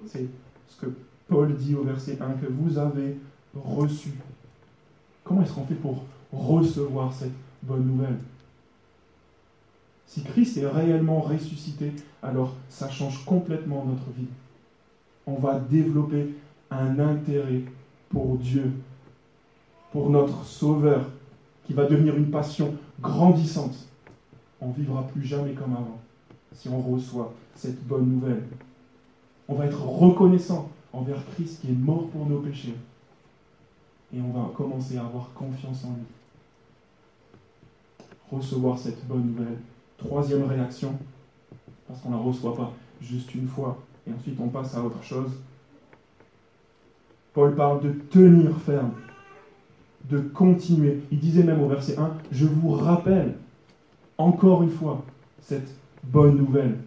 C'est 0.08 0.28
ce 0.70 0.82
que 0.82 0.94
Paul 1.28 1.54
dit 1.56 1.76
au 1.76 1.84
verset 1.84 2.18
1, 2.22 2.34
que 2.34 2.46
vous 2.46 2.78
avez 2.78 3.18
reçu. 3.54 4.14
Comment 5.24 5.42
est-ce 5.42 5.54
qu'on 5.54 5.66
fait 5.66 5.76
pour 5.76 6.06
recevoir 6.32 7.12
cette 7.12 7.34
bonne 7.62 7.86
nouvelle? 7.86 8.18
Si 10.08 10.24
Christ 10.24 10.58
est 10.58 10.68
réellement 10.68 11.20
ressuscité, 11.20 11.92
alors 12.22 12.54
ça 12.70 12.90
change 12.90 13.26
complètement 13.26 13.86
notre 13.86 14.10
vie. 14.18 14.28
On 15.26 15.36
va 15.36 15.60
développer 15.60 16.36
un 16.72 17.00
intérêt 17.00 17.64
pour 18.10 18.38
Dieu, 18.38 18.72
pour 19.92 20.10
notre 20.10 20.46
Sauveur, 20.46 21.10
qui 21.66 21.74
va 21.74 21.86
devenir 21.86 22.16
une 22.16 22.30
passion 22.30 22.76
grandissante. 23.02 23.76
On 24.62 24.70
vivra 24.70 25.08
plus 25.08 25.24
jamais 25.24 25.54
comme 25.54 25.74
avant 25.74 26.00
si 26.54 26.70
on 26.70 26.80
reçoit 26.80 27.34
cette 27.56 27.86
bonne 27.86 28.06
nouvelle. 28.06 28.44
On 29.48 29.56
va 29.56 29.66
être 29.66 29.84
reconnaissant 29.84 30.70
envers 30.94 31.24
Christ 31.34 31.62
qui 31.62 31.70
est 31.70 31.74
mort 31.74 32.08
pour 32.08 32.26
nos 32.26 32.40
péchés. 32.40 32.76
Et 34.14 34.22
on 34.22 34.32
va 34.32 34.52
commencer 34.56 34.98
à 34.98 35.06
avoir 35.06 35.34
confiance 35.34 35.84
en 35.84 35.90
lui. 35.90 36.06
Recevoir 38.32 38.80
cette 38.80 39.06
bonne 39.06 39.34
nouvelle. 39.34 39.58
Troisième 39.98 40.44
réaction, 40.44 40.98
parce 41.88 42.02
qu'on 42.02 42.10
ne 42.10 42.16
la 42.16 42.22
reçoit 42.22 42.56
pas 42.56 42.74
juste 43.02 43.34
une 43.36 43.48
fois, 43.48 43.78
et 44.08 44.14
ensuite 44.14 44.40
on 44.40 44.50
passe 44.50 44.76
à 44.76 44.84
autre 44.84 45.04
chose. 45.04 45.32
Paul 47.34 47.56
parle 47.56 47.82
de 47.82 47.92
tenir 47.92 48.58
ferme, 48.58 48.94
de 50.10 50.20
continuer. 50.20 51.02
Il 51.12 51.20
disait 51.20 51.44
même 51.44 51.62
au 51.62 51.68
verset 51.68 51.98
1, 51.98 52.12
je 52.32 52.46
vous 52.46 52.72
rappelle 52.72 53.36
encore 54.18 54.64
une 54.64 54.72
fois 54.72 55.04
cette 55.42 55.70
bonne 56.04 56.38
nouvelle. 56.38 56.78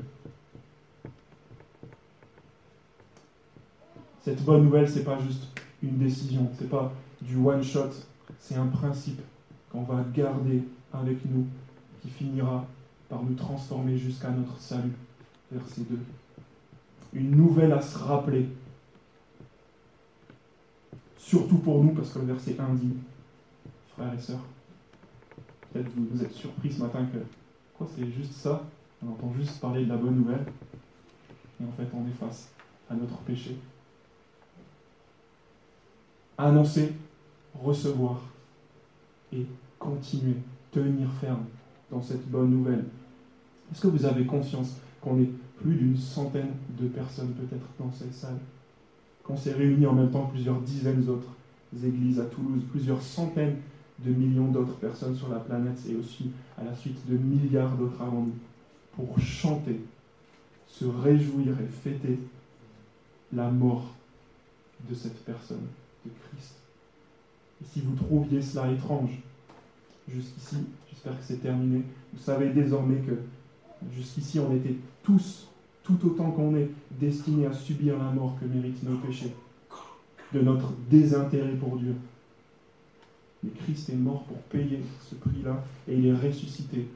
Cette 4.22 4.44
bonne 4.44 4.64
nouvelle, 4.64 4.88
ce 4.88 4.98
n'est 4.98 5.04
pas 5.04 5.18
juste 5.18 5.48
une 5.82 5.98
décision, 5.98 6.50
ce 6.56 6.62
n'est 6.62 6.70
pas 6.70 6.92
du 7.22 7.36
one 7.36 7.62
shot, 7.62 7.90
c'est 8.38 8.56
un 8.56 8.66
principe 8.66 9.20
qu'on 9.70 9.82
va 9.82 10.04
garder 10.14 10.62
avec 10.92 11.18
nous, 11.24 11.46
qui 12.02 12.08
finira 12.08 12.64
par 13.08 13.22
nous 13.22 13.34
transformer 13.34 13.96
jusqu'à 13.96 14.30
notre 14.30 14.58
salut. 14.58 14.94
Verset 15.50 15.82
2. 15.88 15.98
Une 17.14 17.30
nouvelle 17.30 17.72
à 17.72 17.80
se 17.80 17.96
rappeler. 17.96 18.48
Surtout 21.16 21.58
pour 21.58 21.82
nous, 21.82 21.92
parce 21.92 22.12
que 22.12 22.18
le 22.18 22.26
verset 22.26 22.56
1 22.58 22.74
dit, 22.74 22.94
frères 23.94 24.12
et 24.12 24.20
sœurs, 24.20 24.44
peut-être 25.72 25.90
vous, 25.94 26.06
vous 26.10 26.22
êtes 26.22 26.32
surpris 26.32 26.72
ce 26.72 26.80
matin 26.80 27.06
que, 27.06 27.18
quoi, 27.76 27.86
c'est 27.94 28.10
juste 28.10 28.32
ça? 28.32 28.64
On 29.02 29.10
entend 29.10 29.32
juste 29.34 29.60
parler 29.60 29.84
de 29.84 29.88
la 29.88 29.96
bonne 29.96 30.16
nouvelle, 30.16 30.44
et 31.60 31.64
en 31.64 31.72
fait 31.72 31.86
on 31.94 32.06
est 32.06 32.18
face 32.18 32.50
à 32.90 32.94
notre 32.94 33.16
péché. 33.18 33.56
Annoncer, 36.36 36.94
recevoir 37.54 38.22
et 39.32 39.46
continuer, 39.78 40.36
tenir 40.72 41.10
ferme 41.20 41.44
dans 41.90 42.02
cette 42.02 42.28
bonne 42.28 42.50
nouvelle. 42.50 42.84
Est-ce 43.70 43.82
que 43.82 43.88
vous 43.88 44.04
avez 44.04 44.24
conscience 44.24 44.76
qu'on 45.00 45.20
est 45.20 45.30
plus 45.60 45.74
d'une 45.74 45.96
centaine 45.96 46.50
de 46.78 46.88
personnes 46.88 47.32
peut-être 47.32 47.66
dans 47.78 47.92
cette 47.92 48.14
salle? 48.14 48.38
Qu'on 49.24 49.36
s'est 49.36 49.52
réunis 49.52 49.86
en 49.86 49.94
même 49.94 50.10
temps 50.10 50.26
plusieurs 50.26 50.60
dizaines 50.60 51.02
d'autres 51.02 51.34
églises 51.84 52.20
à 52.20 52.24
Toulouse, 52.24 52.62
plusieurs 52.70 53.02
centaines 53.02 53.56
de 53.98 54.12
millions 54.12 54.48
d'autres 54.48 54.76
personnes 54.76 55.16
sur 55.16 55.28
la 55.28 55.40
planète 55.40 55.78
et 55.90 55.96
aussi 55.96 56.30
à 56.56 56.64
la 56.64 56.74
suite 56.74 57.06
de 57.08 57.16
milliards 57.16 57.76
d'autres 57.76 58.00
avant 58.00 58.22
nous 58.22 58.36
pour 58.92 59.18
chanter, 59.20 59.80
se 60.66 60.84
réjouir 60.84 61.54
et 61.60 61.66
fêter 61.66 62.18
la 63.32 63.50
mort 63.50 63.94
de 64.88 64.94
cette 64.94 65.24
personne, 65.24 65.66
de 66.04 66.10
Christ. 66.10 66.54
Et 67.60 67.64
si 67.64 67.80
vous 67.80 67.94
trouviez 67.94 68.40
cela 68.40 68.70
étrange, 68.70 69.20
jusqu'ici, 70.08 70.56
j'espère 70.98 71.18
que 71.18 71.24
c'est 71.24 71.42
terminé, 71.42 71.82
vous 72.12 72.20
savez 72.20 72.48
désormais 72.48 72.96
que 72.96 73.12
jusqu'ici 73.94 74.40
on 74.40 74.54
était 74.56 74.74
tous, 75.04 75.46
tout 75.84 75.98
autant 76.04 76.32
qu'on 76.32 76.56
est, 76.56 76.70
destinés 76.90 77.46
à 77.46 77.52
subir 77.52 77.96
la 77.98 78.10
mort 78.10 78.36
que 78.40 78.46
méritent 78.46 78.82
nos 78.82 78.96
péchés, 78.96 79.32
de 80.32 80.40
notre 80.40 80.72
désintérêt 80.90 81.52
pour 81.52 81.76
Dieu. 81.76 81.94
Mais 83.44 83.50
Christ 83.50 83.90
est 83.90 83.96
mort 83.96 84.24
pour 84.24 84.38
payer 84.38 84.80
ce 85.08 85.14
prix-là 85.14 85.62
et 85.86 85.96
il 85.96 86.06
est 86.06 86.14
ressuscité 86.14 86.88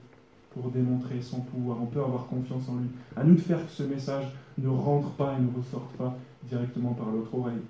pour 0.53 0.71
démontrer 0.71 1.23
son 1.23 1.41
pouvoir. 1.41 1.81
On 1.81 1.87
peut 1.87 2.01
avoir 2.01 2.27
confiance 2.27 2.69
en 2.69 2.77
lui. 2.79 2.89
À 3.17 3.23
nous 3.23 3.37
de 3.37 3.41
faire 3.41 3.65
que 3.65 3.71
ce 3.71 3.85
message 3.85 4.27
ne 4.59 4.69
rentre 4.69 5.11
pas 5.11 5.37
et 5.39 5.41
ne 5.41 5.57
ressorte 5.57 5.93
pas 5.97 6.17
directement 6.43 6.95
par 6.95 7.11
l'autre 7.11 7.33
oreille. 7.35 7.63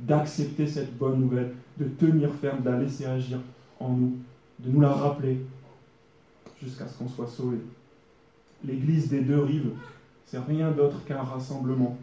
D'accepter 0.00 0.66
cette 0.66 0.98
bonne 0.98 1.20
nouvelle, 1.20 1.54
de 1.78 1.84
tenir 1.84 2.34
ferme, 2.34 2.62
de 2.62 2.70
la 2.70 2.80
laisser 2.80 3.06
agir 3.06 3.38
en 3.78 3.90
nous, 3.90 4.16
de 4.60 4.70
nous 4.70 4.80
la 4.80 4.92
rappeler 4.92 5.38
jusqu'à 6.62 6.86
ce 6.86 6.98
qu'on 6.98 7.08
soit 7.08 7.26
sauvé. 7.26 7.58
L'église 8.64 9.08
des 9.08 9.20
deux 9.20 9.40
rives, 9.40 9.72
c'est 10.26 10.38
rien 10.38 10.70
d'autre 10.70 11.04
qu'un 11.04 11.22
rassemblement 11.22 11.96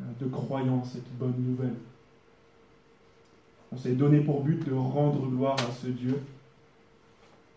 hein, 0.00 0.06
de 0.20 0.26
croyants, 0.26 0.84
cette 0.84 1.10
bonne 1.18 1.36
nouvelle. 1.38 1.74
On 3.72 3.76
s'est 3.76 3.94
donné 3.94 4.20
pour 4.20 4.42
but 4.42 4.66
de 4.66 4.72
rendre 4.72 5.26
gloire 5.26 5.56
à 5.60 5.72
ce 5.72 5.88
Dieu 5.88 6.20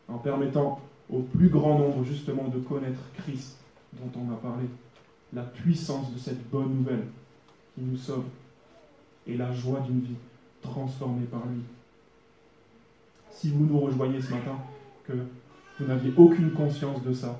en 0.07 0.17
permettant 0.17 0.79
au 1.10 1.19
plus 1.19 1.49
grand 1.49 1.79
nombre 1.79 2.03
justement 2.03 2.47
de 2.47 2.60
connaître 2.60 3.01
Christ 3.17 3.57
dont 3.93 4.10
on 4.19 4.31
a 4.31 4.38
parlé, 4.38 4.65
la 5.34 5.43
puissance 5.43 6.13
de 6.13 6.19
cette 6.19 6.49
bonne 6.49 6.73
nouvelle 6.75 7.07
qui 7.75 7.81
nous 7.81 7.97
sauve 7.97 8.25
et 9.27 9.36
la 9.38 9.51
joie 9.53 9.81
d'une 9.81 10.01
vie 10.01 10.15
transformée 10.62 11.25
par 11.25 11.45
lui. 11.47 11.62
Si 13.41 13.49
vous 13.49 13.65
nous 13.65 13.80
rejoignez 13.80 14.21
ce 14.21 14.30
matin, 14.30 14.56
que 15.04 15.13
vous 15.80 15.88
n'aviez 15.88 16.13
aucune 16.15 16.51
conscience 16.51 17.01
de 17.01 17.12
ça, 17.12 17.39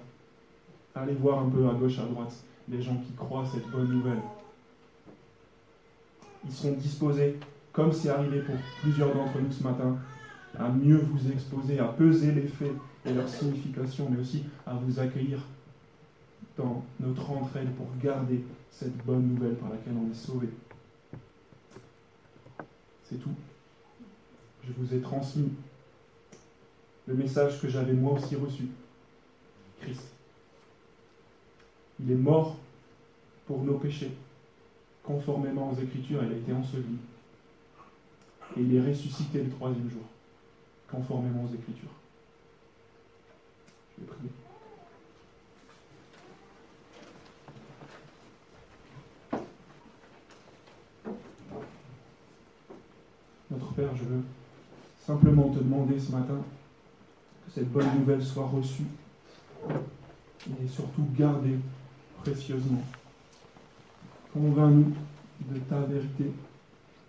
allez 0.96 1.14
voir 1.14 1.44
un 1.44 1.50
peu 1.50 1.70
à 1.70 1.74
gauche, 1.76 2.00
à 2.00 2.06
droite, 2.06 2.34
les 2.68 2.82
gens 2.82 2.96
qui 3.06 3.14
croient 3.14 3.46
cette 3.46 3.70
bonne 3.70 3.88
nouvelle. 3.88 4.18
Ils 6.44 6.52
seront 6.52 6.72
disposés, 6.72 7.38
comme 7.72 7.94
c'est 7.94 8.10
arrivé 8.10 8.40
pour 8.40 8.56
plusieurs 8.82 9.14
d'entre 9.14 9.40
nous 9.42 9.52
ce 9.52 9.62
matin, 9.62 9.96
à 10.58 10.70
mieux 10.70 10.98
vous 10.98 11.32
exposer, 11.32 11.78
à 11.78 11.86
peser 11.86 12.32
les 12.32 12.48
faits 12.48 12.74
et 13.06 13.14
leur 13.14 13.30
signification, 13.30 14.08
mais 14.10 14.22
aussi 14.22 14.44
à 14.66 14.74
vous 14.74 15.00
accueillir 15.00 15.38
dans 16.58 16.84
notre 17.00 17.30
entraide 17.30 17.70
pour 17.76 17.86
garder 18.02 18.44
cette 18.72 18.98
bonne 19.06 19.36
nouvelle 19.36 19.54
par 19.54 19.70
laquelle 19.70 19.94
on 20.04 20.10
est 20.10 20.16
sauvé. 20.16 20.50
C'est 23.04 23.22
tout. 23.22 23.36
Je 24.64 24.72
vous 24.76 24.96
ai 24.96 25.00
transmis 25.00 25.52
le 27.08 27.16
message 27.16 27.60
que 27.60 27.68
j'avais 27.68 27.94
moi 27.94 28.14
aussi 28.14 28.36
reçu, 28.36 28.68
Christ. 29.82 30.14
Il 32.00 32.12
est 32.12 32.16
mort 32.16 32.58
pour 33.46 33.64
nos 33.64 33.78
péchés, 33.78 34.12
conformément 35.04 35.72
aux 35.72 35.82
Écritures, 35.82 36.24
il 36.24 36.34
a 36.34 36.38
été 36.38 36.54
enseveli. 36.54 36.98
Et 38.58 38.62
il 38.62 38.76
est 38.76 38.88
ressuscité 38.88 39.44
le 39.44 39.50
troisième 39.50 39.90
jour, 39.90 40.04
conformément 40.90 41.44
aux 41.44 41.54
Écritures. 41.54 41.90
Je 43.98 44.04
vais 44.04 44.08
prier. 44.08 44.30
Notre 53.50 53.74
Père, 53.74 53.96
je 53.96 54.04
veux 54.04 54.24
simplement 55.06 55.50
te 55.50 55.60
demander 55.60 56.00
ce 56.00 56.12
matin 56.12 56.42
cette 57.54 57.72
bonne 57.72 58.00
nouvelle 58.00 58.24
soit 58.24 58.48
reçue 58.48 58.86
et 59.70 60.68
surtout 60.68 61.06
gardée 61.18 61.58
précieusement. 62.24 62.84
Convainc-nous 64.34 64.94
de 65.54 65.60
ta 65.60 65.82
vérité 65.82 66.32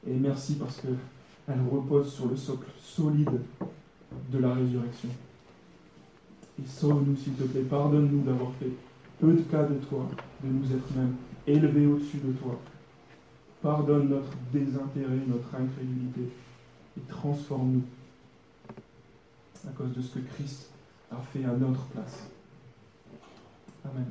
et 0.07 0.15
merci 0.15 0.57
parce 0.57 0.81
qu'elle 0.81 1.61
repose 1.71 2.13
sur 2.13 2.27
le 2.27 2.37
socle 2.37 2.69
solide 2.81 3.41
de 4.31 4.39
la 4.39 4.55
résurrection. 4.55 5.11
Et 6.61 6.67
sauve-nous, 6.67 7.17
s'il 7.17 7.35
te 7.35 7.45
plaît. 7.45 7.63
Pardonne-nous 7.63 8.23
d'avoir 8.23 8.53
fait 8.55 8.71
peu 9.21 9.33
de 9.33 9.43
cas 9.43 9.63
de 9.63 9.75
toi, 9.89 10.09
de 10.43 10.49
nous 10.49 10.67
être 10.67 10.97
même 10.97 11.15
élevés 11.47 11.87
au-dessus 11.87 12.19
de 12.19 12.33
toi. 12.33 12.59
Pardonne 13.63 14.09
notre 14.09 14.33
désintérêt, 14.53 15.21
notre 15.29 15.55
incrédulité 15.55 16.23
et 16.99 17.01
transforme-nous 17.09 17.83
à 19.69 19.73
cause 19.73 19.93
de 19.93 20.03
ce 20.03 20.19
que 20.19 20.21
Christ 20.35 20.71
a 21.11 21.17
fait 21.33 21.45
à 21.45 21.53
notre 21.53 21.85
place. 21.87 22.27
Amen. 23.85 24.07